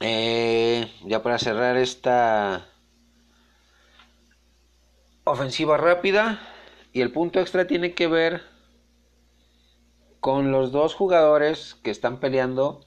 Eh, 0.00 0.92
ya 1.04 1.22
para 1.22 1.38
cerrar 1.38 1.76
esta 1.76 2.66
ofensiva 5.22 5.76
rápida. 5.76 6.40
Y 6.92 7.02
el 7.02 7.12
punto 7.12 7.38
extra 7.38 7.68
tiene 7.68 7.94
que 7.94 8.08
ver 8.08 8.49
con 10.20 10.52
los 10.52 10.70
dos 10.70 10.94
jugadores 10.94 11.76
que 11.82 11.90
están 11.90 12.20
peleando 12.20 12.84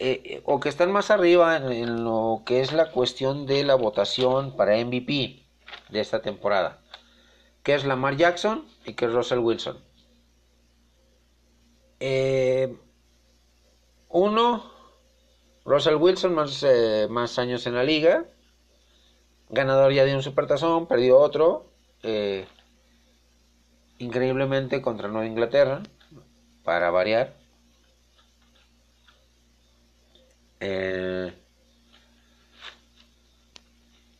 eh, 0.00 0.42
o 0.44 0.60
que 0.60 0.68
están 0.68 0.92
más 0.92 1.10
arriba 1.10 1.56
en, 1.56 2.04
lo 2.04 2.42
que 2.44 2.60
es 2.60 2.72
la 2.72 2.90
cuestión 2.90 3.46
de 3.46 3.64
la 3.64 3.76
votación 3.76 4.56
para 4.56 4.76
MVP 4.76 5.44
de 5.90 6.00
esta 6.00 6.22
temporada, 6.22 6.80
que 7.62 7.74
es 7.74 7.84
Lamar 7.84 8.16
Jackson 8.16 8.66
y 8.84 8.94
que 8.94 9.06
es 9.06 9.12
Russell 9.12 9.38
Wilson. 9.38 9.78
Eh, 12.00 12.76
uno, 14.08 14.70
Russell 15.64 15.96
Wilson, 15.96 16.34
más, 16.34 16.62
eh, 16.62 17.06
más 17.10 17.38
años 17.38 17.66
en 17.66 17.74
la 17.74 17.82
liga, 17.82 18.24
ganador 19.50 19.92
ya 19.92 20.04
de 20.04 20.14
un 20.14 20.22
supertazón, 20.22 20.86
perdió 20.86 21.18
otro, 21.18 21.66
increíblemente 23.98 24.80
contra 24.80 25.08
Nueva 25.08 25.26
Inglaterra 25.26 25.82
para 26.68 26.90
variar. 26.90 27.32
Eh, 30.60 31.32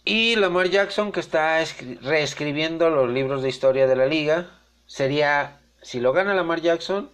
y 0.07 0.35
Lamar 0.37 0.71
Jackson, 0.71 1.13
que 1.13 1.21
está 1.21 1.63
reescribiendo 2.01 2.89
los 2.89 3.11
libros 3.11 3.43
de 3.43 3.51
historia 3.51 3.87
de 3.87 3.97
la 3.97 4.07
liga, 4.07 4.49
sería, 4.87 5.61
si 5.83 6.01
lo 6.01 6.15
gana 6.15 6.33
Lamar 6.33 6.63
Jackson, 6.63 7.11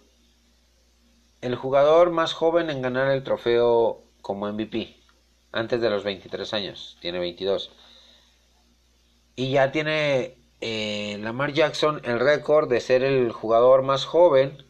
el 1.41 1.55
jugador 1.55 2.11
más 2.11 2.31
joven 2.31 2.69
en 2.69 2.81
ganar 2.81 3.11
el 3.11 3.25
trofeo 3.25 4.05
como 4.21 4.49
MVP, 4.49 4.95
antes 5.51 5.81
de 5.81 5.89
los 5.89 6.05
23 6.05 6.53
años, 6.53 6.97
tiene 7.01 7.19
22. 7.19 7.73
Y 9.35 9.51
ya 9.51 9.73
tiene 9.73 10.37
eh, 10.61 11.17
Lamar 11.19 11.51
Jackson 11.51 11.99
el 12.05 12.21
récord 12.21 12.69
de 12.69 12.79
ser 12.79 13.03
el 13.03 13.33
jugador 13.33 13.81
más 13.81 14.05
joven 14.05 14.63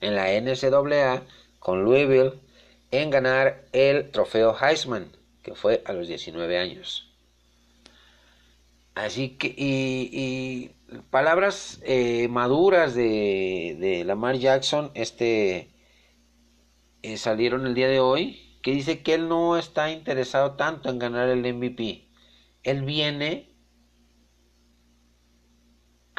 en 0.00 0.14
la 0.14 0.28
NCAA 0.40 1.22
con 1.58 1.84
Louisville 1.84 2.34
en 2.90 3.10
ganar 3.10 3.64
el 3.72 4.10
trofeo 4.10 4.56
Heisman, 4.60 5.12
que 5.42 5.54
fue 5.54 5.82
a 5.84 5.92
los 5.92 6.08
19 6.08 6.58
años. 6.58 7.06
Así 8.94 9.30
que, 9.30 9.54
y, 9.56 10.72
palabras 11.10 11.80
eh, 11.84 12.28
maduras 12.28 12.94
de, 12.94 13.76
de, 13.78 14.04
Lamar 14.04 14.36
Jackson, 14.36 14.90
este, 14.94 15.70
eh, 17.02 17.16
salieron 17.16 17.66
el 17.66 17.74
día 17.74 17.88
de 17.88 18.00
hoy, 18.00 18.58
que 18.62 18.72
dice 18.72 19.02
que 19.02 19.14
él 19.14 19.28
no 19.28 19.56
está 19.56 19.90
interesado 19.90 20.52
tanto 20.52 20.90
en 20.90 20.98
ganar 20.98 21.28
el 21.28 21.54
MVP. 21.54 22.08
Él 22.62 22.82
viene 22.82 23.49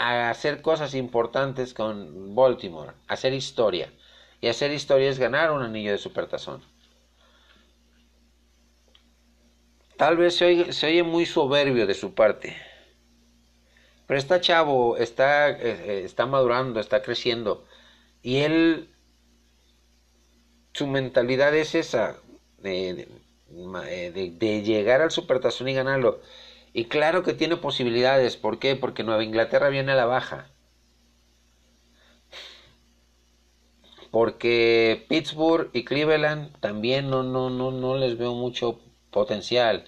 a 0.02 0.32
hacer 0.32 0.62
cosas 0.62 0.96
importantes 0.96 1.74
con 1.74 2.34
Baltimore, 2.34 2.94
hacer 3.08 3.34
historia. 3.34 3.92
Y 4.42 4.48
hacer 4.48 4.72
historia 4.72 5.10
es 5.10 5.20
ganar 5.20 5.52
un 5.52 5.62
anillo 5.62 5.92
de 5.92 6.00
supertazón. 6.00 6.64
Tal 9.98 10.18
vez 10.18 10.36
se 10.36 10.46
oye, 10.88 11.04
muy 11.04 11.28
soberbio 11.28 11.86
de 11.86 11.94
su 11.94 12.16
parte. 12.16 12.58
Pero 14.08 14.20
está 14.20 14.42
chavo, 14.42 14.98
está, 14.98 15.52
eh, 15.52 15.60
eh, 15.62 16.02
está 16.04 16.26
madurando, 16.26 16.80
está 16.80 17.04
creciendo. 17.04 17.64
Y 18.24 18.38
él, 18.38 18.90
su 20.74 20.88
mentalidad 20.88 21.56
es 21.56 21.76
esa, 21.76 22.18
de, 22.58 23.08
de, 23.50 24.32
de 24.32 24.62
llegar 24.64 25.02
al 25.02 25.12
supertazón 25.12 25.70
y 25.70 25.76
ganarlo. 25.76 26.22
Y 26.74 26.86
claro 26.86 27.24
que 27.24 27.34
tiene 27.34 27.58
posibilidades. 27.58 28.38
¿Por 28.38 28.60
qué? 28.60 28.76
Porque 28.76 29.04
Nueva 29.04 29.24
Inglaterra 29.24 29.70
viene 29.70 29.92
a 29.92 29.96
la 29.96 30.06
baja. 30.06 30.48
Porque 34.10 35.06
Pittsburgh 35.10 35.70
y 35.74 35.86
Cleveland 35.86 36.58
también 36.60 37.10
no, 37.10 37.24
no, 37.24 37.50
no, 37.50 37.72
no 37.72 37.98
les 37.98 38.18
veo 38.18 38.34
mucho 38.34 38.80
potencial. 39.10 39.86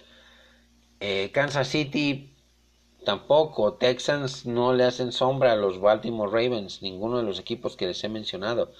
Eh, 1.00 1.30
Kansas 1.32 1.68
City 1.68 2.34
tampoco. 3.04 3.74
Texans 3.74 4.46
no 4.46 4.72
le 4.74 4.84
hacen 4.84 5.12
sombra 5.12 5.52
a 5.52 5.56
los 5.56 5.80
Baltimore 5.80 6.30
Ravens, 6.30 6.82
ninguno 6.82 7.18
de 7.18 7.24
los 7.24 7.38
equipos 7.38 7.76
que 7.76 7.86
les 7.86 8.02
he 8.04 8.08
mencionado. 8.08 8.72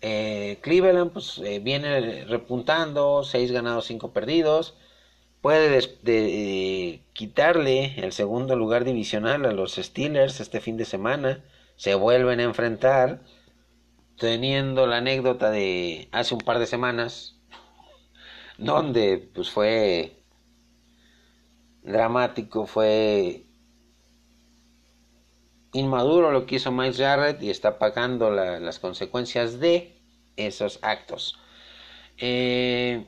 Eh, 0.00 0.58
Cleveland 0.62 1.12
pues 1.12 1.38
eh, 1.38 1.58
viene 1.60 2.24
repuntando, 2.26 3.24
6 3.24 3.52
ganados, 3.52 3.86
5 3.86 4.12
perdidos 4.12 4.74
puede 5.40 5.68
de, 6.02 7.02
quitarle 7.12 7.94
el 7.98 8.12
segundo 8.12 8.56
lugar 8.56 8.84
divisional 8.84 9.44
a 9.44 9.52
los 9.52 9.76
Steelers 9.76 10.40
este 10.40 10.60
fin 10.60 10.76
de 10.76 10.84
semana. 10.84 11.44
Se 11.76 11.94
vuelven 11.94 12.40
a 12.40 12.44
enfrentar, 12.44 13.22
teniendo 14.18 14.86
la 14.86 14.98
anécdota 14.98 15.50
de 15.50 16.08
hace 16.12 16.34
un 16.34 16.40
par 16.40 16.58
de 16.58 16.66
semanas, 16.66 17.36
donde 18.58 19.30
pues 19.34 19.50
fue 19.50 20.22
dramático, 21.82 22.66
fue 22.66 23.46
inmaduro 25.72 26.32
lo 26.32 26.46
que 26.46 26.56
hizo 26.56 26.72
Mike 26.72 26.96
Jarrett 26.96 27.42
y 27.42 27.50
está 27.50 27.78
pagando 27.78 28.30
las 28.30 28.78
consecuencias 28.78 29.60
de 29.60 30.00
esos 30.36 30.78
actos. 30.82 31.38
Eh, 32.18 33.06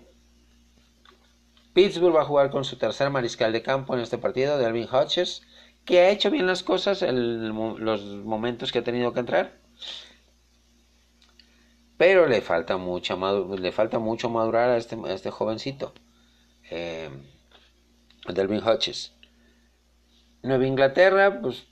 Pittsburgh 1.75 2.14
va 2.14 2.23
a 2.23 2.25
jugar 2.25 2.51
con 2.51 2.64
su 2.64 2.77
tercer 2.77 3.11
mariscal 3.11 3.53
de 3.53 3.62
campo 3.62 3.95
en 3.95 4.01
este 4.01 4.19
partido, 4.19 4.59
Delvin 4.59 4.89
Hodges, 4.91 5.43
que 5.85 6.01
ha 6.01 6.11
hecho 6.11 6.31
bien 6.31 6.47
las 6.47 6.62
cosas 6.62 7.03
en 7.03 7.49
los 7.49 8.03
momentos 8.25 8.73
que 8.73 8.81
ha 8.81 8.85
tenido 8.85 9.12
que 9.12 9.21
entrar. 9.21 9.59
pero 11.97 12.27
le 12.27 12.41
falta, 12.41 12.79
le 12.79 13.73
falta 13.73 13.99
mucho 13.99 14.31
madurar 14.31 14.71
a 14.71 14.77
este, 14.77 14.97
este 15.09 15.31
jovencito, 15.31 15.93
eh, 16.71 17.11
Delvin 18.29 18.62
Hodges. 18.62 19.12
Nueva 20.43 20.66
Inglaterra, 20.66 21.41
pues 21.43 21.66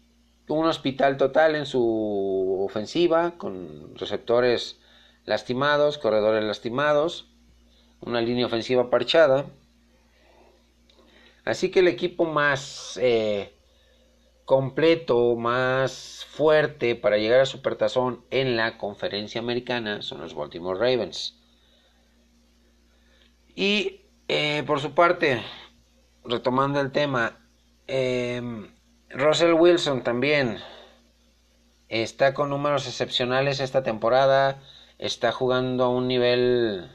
un 0.49 0.67
hospital 0.67 1.17
total 1.17 1.55
en 1.55 1.67
su 1.67 2.59
ofensiva, 2.61 3.33
con 3.39 3.97
receptores 3.97 4.79
lastimados, 5.25 5.99
corredores 5.99 6.45
lastimados, 6.45 7.29
una 8.01 8.21
línea 8.21 8.47
ofensiva 8.47 8.91
parchada. 8.91 9.47
Así 11.47 11.71
que 11.71 11.79
el 11.79 11.87
equipo 11.87 12.25
más 12.25 12.99
eh, 13.01 13.55
completo, 14.45 15.37
más 15.37 16.27
fuerte 16.29 16.97
para 16.97 17.19
llegar 17.19 17.41
a 17.41 17.47
Supertazón 17.47 18.25
en 18.31 18.57
la 18.57 18.77
conferencia 18.79 19.41
americana 19.41 20.03
son 20.03 20.21
los 20.21 20.35
Baltimore 20.35 20.79
Ravens. 20.79 21.39
Y 23.55 24.01
eh, 24.27 24.65
por 24.67 24.81
su 24.81 24.93
parte, 24.93 25.41
retomando 26.25 26.81
el 26.81 26.91
tema, 26.91 27.39
eh, 27.87 28.43
Russell 29.11 29.53
Wilson 29.53 30.03
también 30.03 30.59
está 31.89 32.35
con 32.35 32.51
números 32.51 32.89
excepcionales 32.89 33.61
esta 33.61 33.85
temporada, 33.85 34.61
está 34.99 35.31
jugando 35.31 35.85
a 35.85 35.91
un 35.91 36.09
nivel 36.09 36.91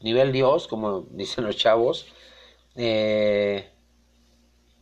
nivel 0.00 0.32
Dios, 0.32 0.68
como 0.68 1.02
dicen 1.10 1.44
los 1.44 1.58
chavos, 1.58 2.06
eh, 2.76 3.70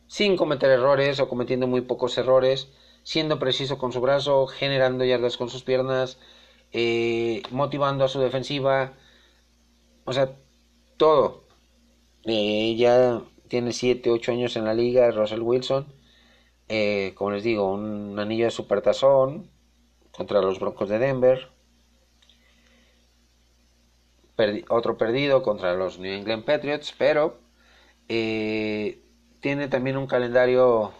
sin 0.07 0.37
cometer 0.37 0.69
errores 0.71 1.19
o 1.19 1.29
cometiendo 1.29 1.67
muy 1.67 1.81
pocos 1.81 2.17
errores, 2.17 2.69
siendo 3.03 3.39
preciso 3.39 3.77
con 3.77 3.91
su 3.91 4.01
brazo, 4.01 4.47
generando 4.47 5.05
yardas 5.05 5.37
con 5.37 5.49
sus 5.49 5.63
piernas, 5.63 6.19
eh, 6.71 7.43
motivando 7.51 8.05
a 8.05 8.07
su 8.07 8.19
defensiva, 8.19 8.93
o 10.05 10.13
sea, 10.13 10.35
todo. 10.97 11.43
Eh, 12.25 12.75
ya 12.77 13.21
tiene 13.47 13.73
7, 13.73 14.11
8 14.11 14.31
años 14.31 14.55
en 14.55 14.65
la 14.65 14.73
liga, 14.73 15.11
Russell 15.11 15.41
Wilson. 15.41 15.87
Eh, 16.69 17.13
como 17.15 17.31
les 17.31 17.43
digo, 17.43 17.71
un 17.71 18.17
anillo 18.19 18.45
de 18.45 18.51
supertazón 18.51 19.49
contra 20.11 20.41
los 20.41 20.59
Broncos 20.59 20.89
de 20.89 20.99
Denver. 20.99 21.49
otro 24.69 24.97
perdido 24.97 25.43
contra 25.43 25.73
los 25.75 25.99
New 25.99 26.13
England 26.13 26.45
Patriots, 26.45 26.95
pero 26.97 27.39
eh, 28.09 29.01
tiene 29.39 29.67
también 29.69 29.97
un 29.97 30.07
calendario 30.07 30.93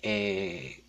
eh, 0.00 0.84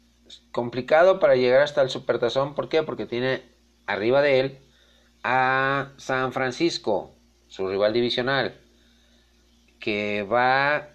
complicado 0.51 1.19
para 1.19 1.35
llegar 1.35 1.61
hasta 1.61 1.81
el 1.81 1.89
supertazón. 1.89 2.55
¿Por 2.55 2.69
qué? 2.69 2.83
Porque 2.83 3.05
tiene 3.05 3.43
arriba 3.85 4.21
de 4.21 4.39
él 4.39 4.59
a 5.23 5.91
San 5.97 6.31
Francisco, 6.31 7.15
su 7.47 7.67
rival 7.67 7.91
divisional 7.91 8.55
que 9.79 10.23
va 10.23 10.89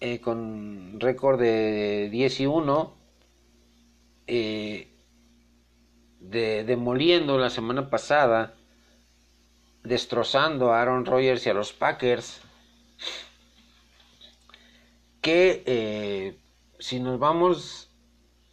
eh, 0.00 0.20
con 0.20 1.00
récord 1.00 1.40
de 1.40 2.08
10 2.10 2.40
y 2.40 2.46
1, 2.46 2.96
eh, 4.26 4.88
de, 6.20 6.64
demoliendo 6.64 7.38
la 7.38 7.50
semana 7.50 7.90
pasada, 7.90 8.54
destrozando 9.82 10.72
a 10.72 10.82
Aaron 10.82 11.06
Rodgers 11.06 11.46
y 11.46 11.50
a 11.50 11.54
los 11.54 11.72
Packers, 11.72 12.42
que 15.20 15.62
eh, 15.66 16.38
si 16.78 17.00
nos 17.00 17.18
vamos, 17.18 17.90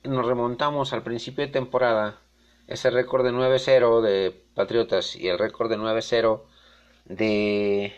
nos 0.04 0.26
remontamos 0.26 0.94
al 0.94 1.04
principio 1.04 1.46
de 1.46 1.52
temporada, 1.52 2.20
ese 2.68 2.90
récord 2.90 3.24
de 3.24 3.32
9-0 3.32 4.02
de 4.02 4.44
Patriotas 4.54 5.16
y 5.16 5.28
el 5.30 5.40
récord 5.40 5.70
de 5.70 5.78
9-0 5.78 6.42
de 7.06 7.94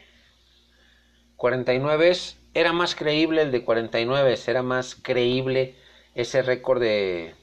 49 1.35 2.13
era 2.53 2.73
más 2.73 2.95
creíble 2.95 3.41
el 3.43 3.51
de 3.51 3.63
49, 3.63 4.37
era 4.47 4.61
más 4.63 4.95
creíble 4.95 5.75
ese 6.15 6.41
récord 6.41 6.79
de, 6.81 7.35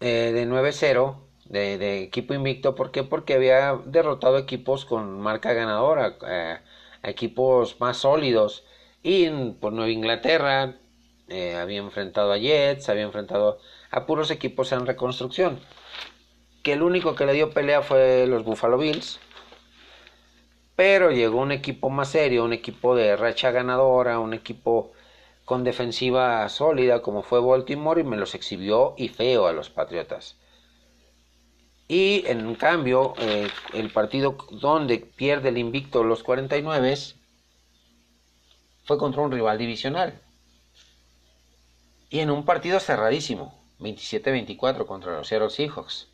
eh, 0.00 0.32
de 0.32 0.46
9-0 0.46 1.16
de, 1.46 2.02
equipo 2.02 2.34
invicto. 2.34 2.74
¿Por 2.74 2.90
qué? 2.90 3.04
Porque 3.04 3.34
había 3.34 3.78
derrotado 3.84 4.38
equipos 4.38 4.84
con 4.84 5.20
marca 5.20 5.52
ganadora, 5.52 6.16
eh, 6.26 6.58
equipos 7.02 7.80
más 7.80 7.98
sólidos. 7.98 8.64
Y 9.02 9.28
por 9.60 9.72
Nueva 9.72 9.90
Inglaterra 9.90 10.76
eh, 11.28 11.56
había 11.56 11.78
enfrentado 11.78 12.32
a 12.32 12.38
Jets, 12.38 12.88
había 12.88 13.04
enfrentado 13.04 13.58
a 13.90 14.06
puros 14.06 14.30
equipos 14.30 14.72
en 14.72 14.86
reconstrucción. 14.86 15.60
Que 16.62 16.72
el 16.74 16.82
único 16.82 17.14
que 17.14 17.26
le 17.26 17.32
dio 17.32 17.50
pelea 17.50 17.82
fue 17.82 18.26
los 18.26 18.44
Buffalo 18.44 18.78
Bills 18.78 19.20
pero 20.78 21.10
llegó 21.10 21.40
un 21.40 21.50
equipo 21.50 21.90
más 21.90 22.10
serio, 22.10 22.44
un 22.44 22.52
equipo 22.52 22.94
de 22.94 23.16
racha 23.16 23.50
ganadora, 23.50 24.20
un 24.20 24.32
equipo 24.32 24.92
con 25.44 25.64
defensiva 25.64 26.48
sólida 26.48 27.02
como 27.02 27.24
fue 27.24 27.40
Baltimore 27.40 28.00
y 28.00 28.04
me 28.04 28.16
los 28.16 28.36
exhibió 28.36 28.94
y 28.96 29.08
feo 29.08 29.48
a 29.48 29.52
los 29.52 29.70
Patriotas. 29.70 30.36
Y 31.88 32.24
en 32.26 32.54
cambio, 32.54 33.14
eh, 33.18 33.48
el 33.72 33.90
partido 33.90 34.36
donde 34.50 34.98
pierde 34.98 35.48
el 35.48 35.56
invicto 35.56 36.04
los 36.04 36.22
49 36.22 36.94
fue 38.84 38.98
contra 38.98 39.22
un 39.22 39.32
rival 39.32 39.56
divisional. 39.56 40.20
Y 42.10 42.20
en 42.20 42.30
un 42.30 42.44
partido 42.44 42.78
cerradísimo, 42.78 43.58
27-24 43.80 44.84
contra 44.84 45.16
los 45.16 45.28
Seattle 45.28 45.48
Seahawks. 45.48 46.08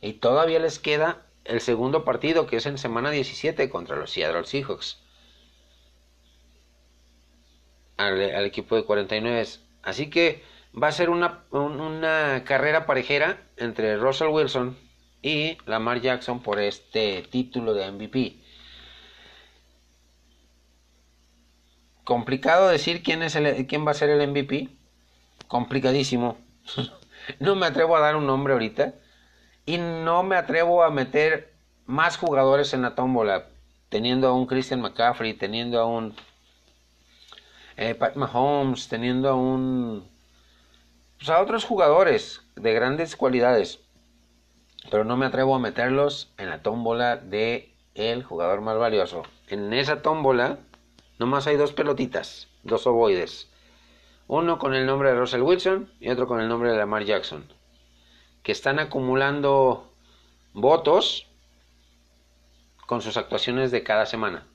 Y 0.00 0.14
todavía 0.14 0.60
les 0.60 0.78
queda 0.78 1.26
el 1.44 1.60
segundo 1.60 2.04
partido, 2.04 2.46
que 2.46 2.56
es 2.56 2.66
en 2.66 2.78
semana 2.78 3.10
17 3.10 3.68
contra 3.70 3.96
los 3.96 4.12
Seattle 4.12 4.44
Seahawks. 4.44 5.00
Al, 7.96 8.20
equipo 8.44 8.76
de 8.76 8.84
49. 8.84 9.48
Así 9.82 10.10
que 10.10 10.44
va 10.80 10.86
a 10.88 10.92
ser 10.92 11.10
una, 11.10 11.44
una 11.50 12.44
carrera 12.44 12.86
parejera 12.86 13.42
entre 13.56 13.96
Russell 13.96 14.28
Wilson 14.28 14.87
y 15.22 15.58
Lamar 15.66 16.00
Jackson 16.00 16.40
por 16.40 16.58
este 16.60 17.22
título 17.30 17.74
de 17.74 17.90
MVP. 17.90 18.36
Complicado 22.04 22.68
decir 22.68 23.02
quién, 23.02 23.22
es 23.22 23.36
el, 23.36 23.66
quién 23.66 23.86
va 23.86 23.90
a 23.90 23.94
ser 23.94 24.10
el 24.10 24.26
MVP. 24.28 24.68
Complicadísimo. 25.46 26.38
no 27.40 27.54
me 27.54 27.66
atrevo 27.66 27.96
a 27.96 28.00
dar 28.00 28.16
un 28.16 28.26
nombre 28.26 28.52
ahorita 28.52 28.94
y 29.66 29.78
no 29.78 30.22
me 30.22 30.36
atrevo 30.36 30.82
a 30.82 30.90
meter 30.90 31.52
más 31.84 32.16
jugadores 32.16 32.72
en 32.72 32.82
la 32.82 32.94
tómbola, 32.94 33.48
teniendo 33.88 34.28
a 34.28 34.32
un 34.32 34.46
Christian 34.46 34.80
McCaffrey, 34.80 35.34
teniendo 35.34 35.80
a 35.80 35.86
un 35.86 36.14
eh, 37.76 37.94
Pat 37.94 38.16
Mahomes, 38.16 38.88
teniendo 38.88 39.28
a 39.28 39.34
un 39.34 40.08
pues 41.18 41.30
a 41.30 41.40
otros 41.40 41.64
jugadores 41.64 42.42
de 42.54 42.72
grandes 42.72 43.16
cualidades, 43.16 43.80
pero 44.90 45.04
no 45.04 45.16
me 45.16 45.26
atrevo 45.26 45.54
a 45.54 45.58
meterlos 45.58 46.32
en 46.38 46.50
la 46.50 46.62
tómbola 46.62 47.16
de 47.16 47.72
el 47.94 48.22
jugador 48.22 48.60
más 48.60 48.78
valioso. 48.78 49.22
En 49.48 49.72
esa 49.72 50.02
tómbola 50.02 50.58
nomás 51.18 51.46
hay 51.46 51.56
dos 51.56 51.72
pelotitas, 51.72 52.48
dos 52.62 52.86
ovoides. 52.86 53.50
Uno 54.26 54.58
con 54.58 54.74
el 54.74 54.86
nombre 54.86 55.10
de 55.10 55.18
Russell 55.18 55.42
Wilson 55.42 55.90
y 56.00 56.10
otro 56.10 56.26
con 56.26 56.40
el 56.40 56.48
nombre 56.48 56.70
de 56.70 56.78
Lamar 56.78 57.04
Jackson 57.04 57.44
que 58.48 58.52
están 58.52 58.78
acumulando 58.78 59.92
votos 60.54 61.26
con 62.86 63.02
sus 63.02 63.18
actuaciones 63.18 63.70
de 63.70 63.82
cada 63.82 64.06
semana. 64.06 64.46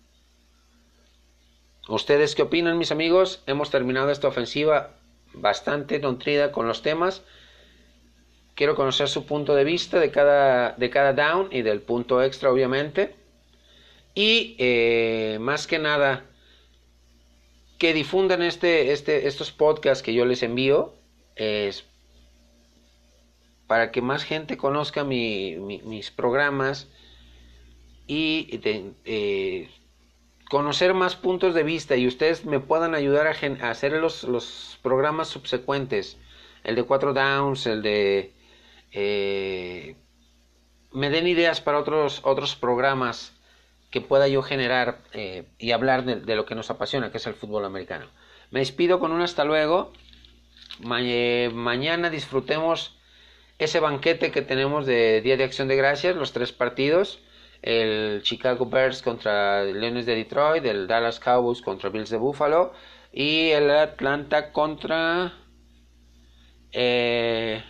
¿Ustedes 1.88 2.34
qué 2.34 2.41
opinan, 2.41 2.79
mis 2.79 2.91
amigos? 2.91 3.43
Hemos 3.45 3.69
terminado 3.69 4.09
esta 4.09 4.27
ofensiva 4.27 4.95
bastante 5.34 5.99
nutrida 5.99 6.51
con 6.51 6.67
los 6.67 6.81
temas. 6.81 7.23
Quiero 8.56 8.76
conocer 8.76 9.08
su 9.08 9.26
punto 9.26 9.56
de 9.56 9.64
vista 9.64 9.99
de 9.99 10.12
cada, 10.12 10.74
de 10.74 10.89
cada 10.89 11.14
down 11.14 11.49
y 11.51 11.62
del 11.62 11.82
punto 11.82 12.22
extra, 12.22 12.51
obviamente. 12.51 13.16
Y 14.14 14.56
eh, 14.60 15.38
más 15.41 15.66
que 15.66 15.80
nada, 15.80 16.26
que 17.80 17.93
difundan 17.93 18.43
este, 18.43 18.91
este, 18.91 19.28
estos 19.28 19.51
podcasts 19.51 20.04
que 20.04 20.14
yo 20.14 20.26
les 20.26 20.43
envío. 20.43 20.93
Es 21.36 21.86
para 23.68 23.91
que 23.91 24.01
más 24.01 24.24
gente 24.24 24.56
conozca 24.56 25.04
mis 25.04 26.12
programas 26.12 26.88
y 28.06 28.60
eh, 29.06 29.70
conocer 30.49 30.93
más 30.93 31.16
puntos 31.16 31.56
de 31.56 31.64
vista 31.64 31.95
y 31.95 32.06
ustedes 32.06 32.45
me 32.45 32.60
puedan 32.60 32.93
ayudar 32.93 33.26
a, 33.26 33.70
hacer 33.70 33.93
los, 33.93 34.78
programas 34.82 35.30
subsecuentes, 35.30 36.18
el 36.64 36.76
de 36.76 36.84
cuatro 36.84 37.14
downs, 37.14 37.66
el 37.66 37.82
de... 37.82 38.34
Eh, 38.93 39.95
me 40.91 41.09
den 41.09 41.27
ideas 41.27 41.59
para 41.61 41.79
otros, 41.79 42.21
otros 42.23 42.55
programas 42.55 43.33
que 43.89 44.01
pueda 44.01 44.27
yo 44.27 44.41
generar 44.41 44.99
eh, 45.13 45.45
y 45.57 45.71
hablar 45.71 46.03
de, 46.03 46.35
lo 46.35 46.45
que 46.45 46.55
nos 46.55 46.69
apasiona, 46.69 47.11
que 47.11 47.17
es 47.17 47.27
el 47.27 47.33
fútbol 47.33 47.65
americano. 47.65 48.07
Me 48.51 48.59
despido 48.59 48.99
con 48.99 49.11
un 49.11 49.21
hasta 49.21 49.43
luego. 49.43 49.91
mañana 50.79 52.09
disfrutemos 52.09 52.97
ese 53.59 53.79
banquete 53.79 54.31
que 54.31 54.41
tenemos 54.41 54.85
de 54.85 55.21
Día 55.21 55.37
de 55.37 55.43
Acción 55.43 55.67
de 55.67 55.75
Gracias, 55.75 56.15
los 56.15 56.33
tres 56.33 56.51
partidos, 56.51 57.19
el 57.61 58.21
Chicago 58.23 58.65
Bears 58.65 59.01
contra 59.01 59.63
Leones 59.63 60.05
de 60.05 60.15
Detroit, 60.15 60.65
el 60.65 60.87
Dallas 60.87 61.19
Cowboys 61.19 61.61
contra 61.61 61.89
Bills 61.89 62.09
de 62.09 62.17
Buffalo 62.17 62.73
y 63.11 63.49
el 63.49 63.69
Atlanta 63.69 64.51
contra 64.51 65.33
eh, 66.71 67.63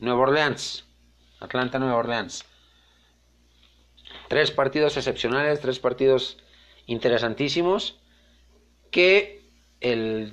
Nueva 0.00 0.20
Orleans. 0.20 0.86
Atlanta, 1.40 1.78
Nueva 1.78 1.96
Orleans. 1.96 2.44
Tres 4.28 4.50
partidos 4.50 4.96
excepcionales, 4.96 5.60
tres 5.60 5.78
partidos 5.78 6.38
interesantísimos 6.86 7.98
que 8.90 9.42
el 9.80 10.32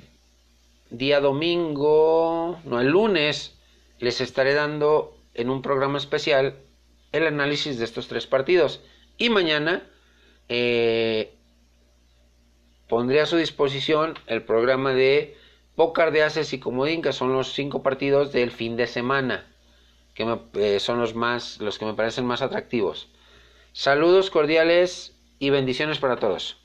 día 0.89 1.19
domingo, 1.19 2.59
no 2.63 2.79
el 2.79 2.87
lunes, 2.87 3.55
les 3.99 4.21
estaré 4.21 4.53
dando 4.53 5.17
en 5.33 5.49
un 5.49 5.61
programa 5.61 5.97
especial 5.97 6.55
el 7.11 7.27
análisis 7.27 7.77
de 7.77 7.85
estos 7.85 8.07
tres 8.07 8.25
partidos. 8.25 8.81
Y 9.17 9.29
mañana 9.29 9.83
eh, 10.47 11.33
pondré 12.87 13.19
a 13.19 13.25
su 13.25 13.35
disposición 13.35 14.15
el 14.27 14.43
programa 14.43 14.93
de 14.93 15.35
Pócar 15.75 16.11
de 16.11 16.23
Aces 16.23 16.53
y 16.53 16.59
Comodín, 16.59 17.01
que 17.01 17.11
son 17.11 17.33
los 17.33 17.51
cinco 17.53 17.83
partidos 17.83 18.31
del 18.31 18.51
fin 18.51 18.77
de 18.77 18.87
semana, 18.87 19.45
que 20.17 20.39
eh, 20.55 20.79
son 20.79 20.99
los, 20.99 21.13
más, 21.13 21.59
los 21.61 21.77
que 21.77 21.85
me 21.85 21.93
parecen 21.93 22.25
más 22.25 22.41
atractivos. 22.41 23.07
Saludos 23.71 24.31
cordiales 24.31 25.15
y 25.37 25.51
bendiciones 25.51 25.99
para 25.99 26.17
todos. 26.17 26.57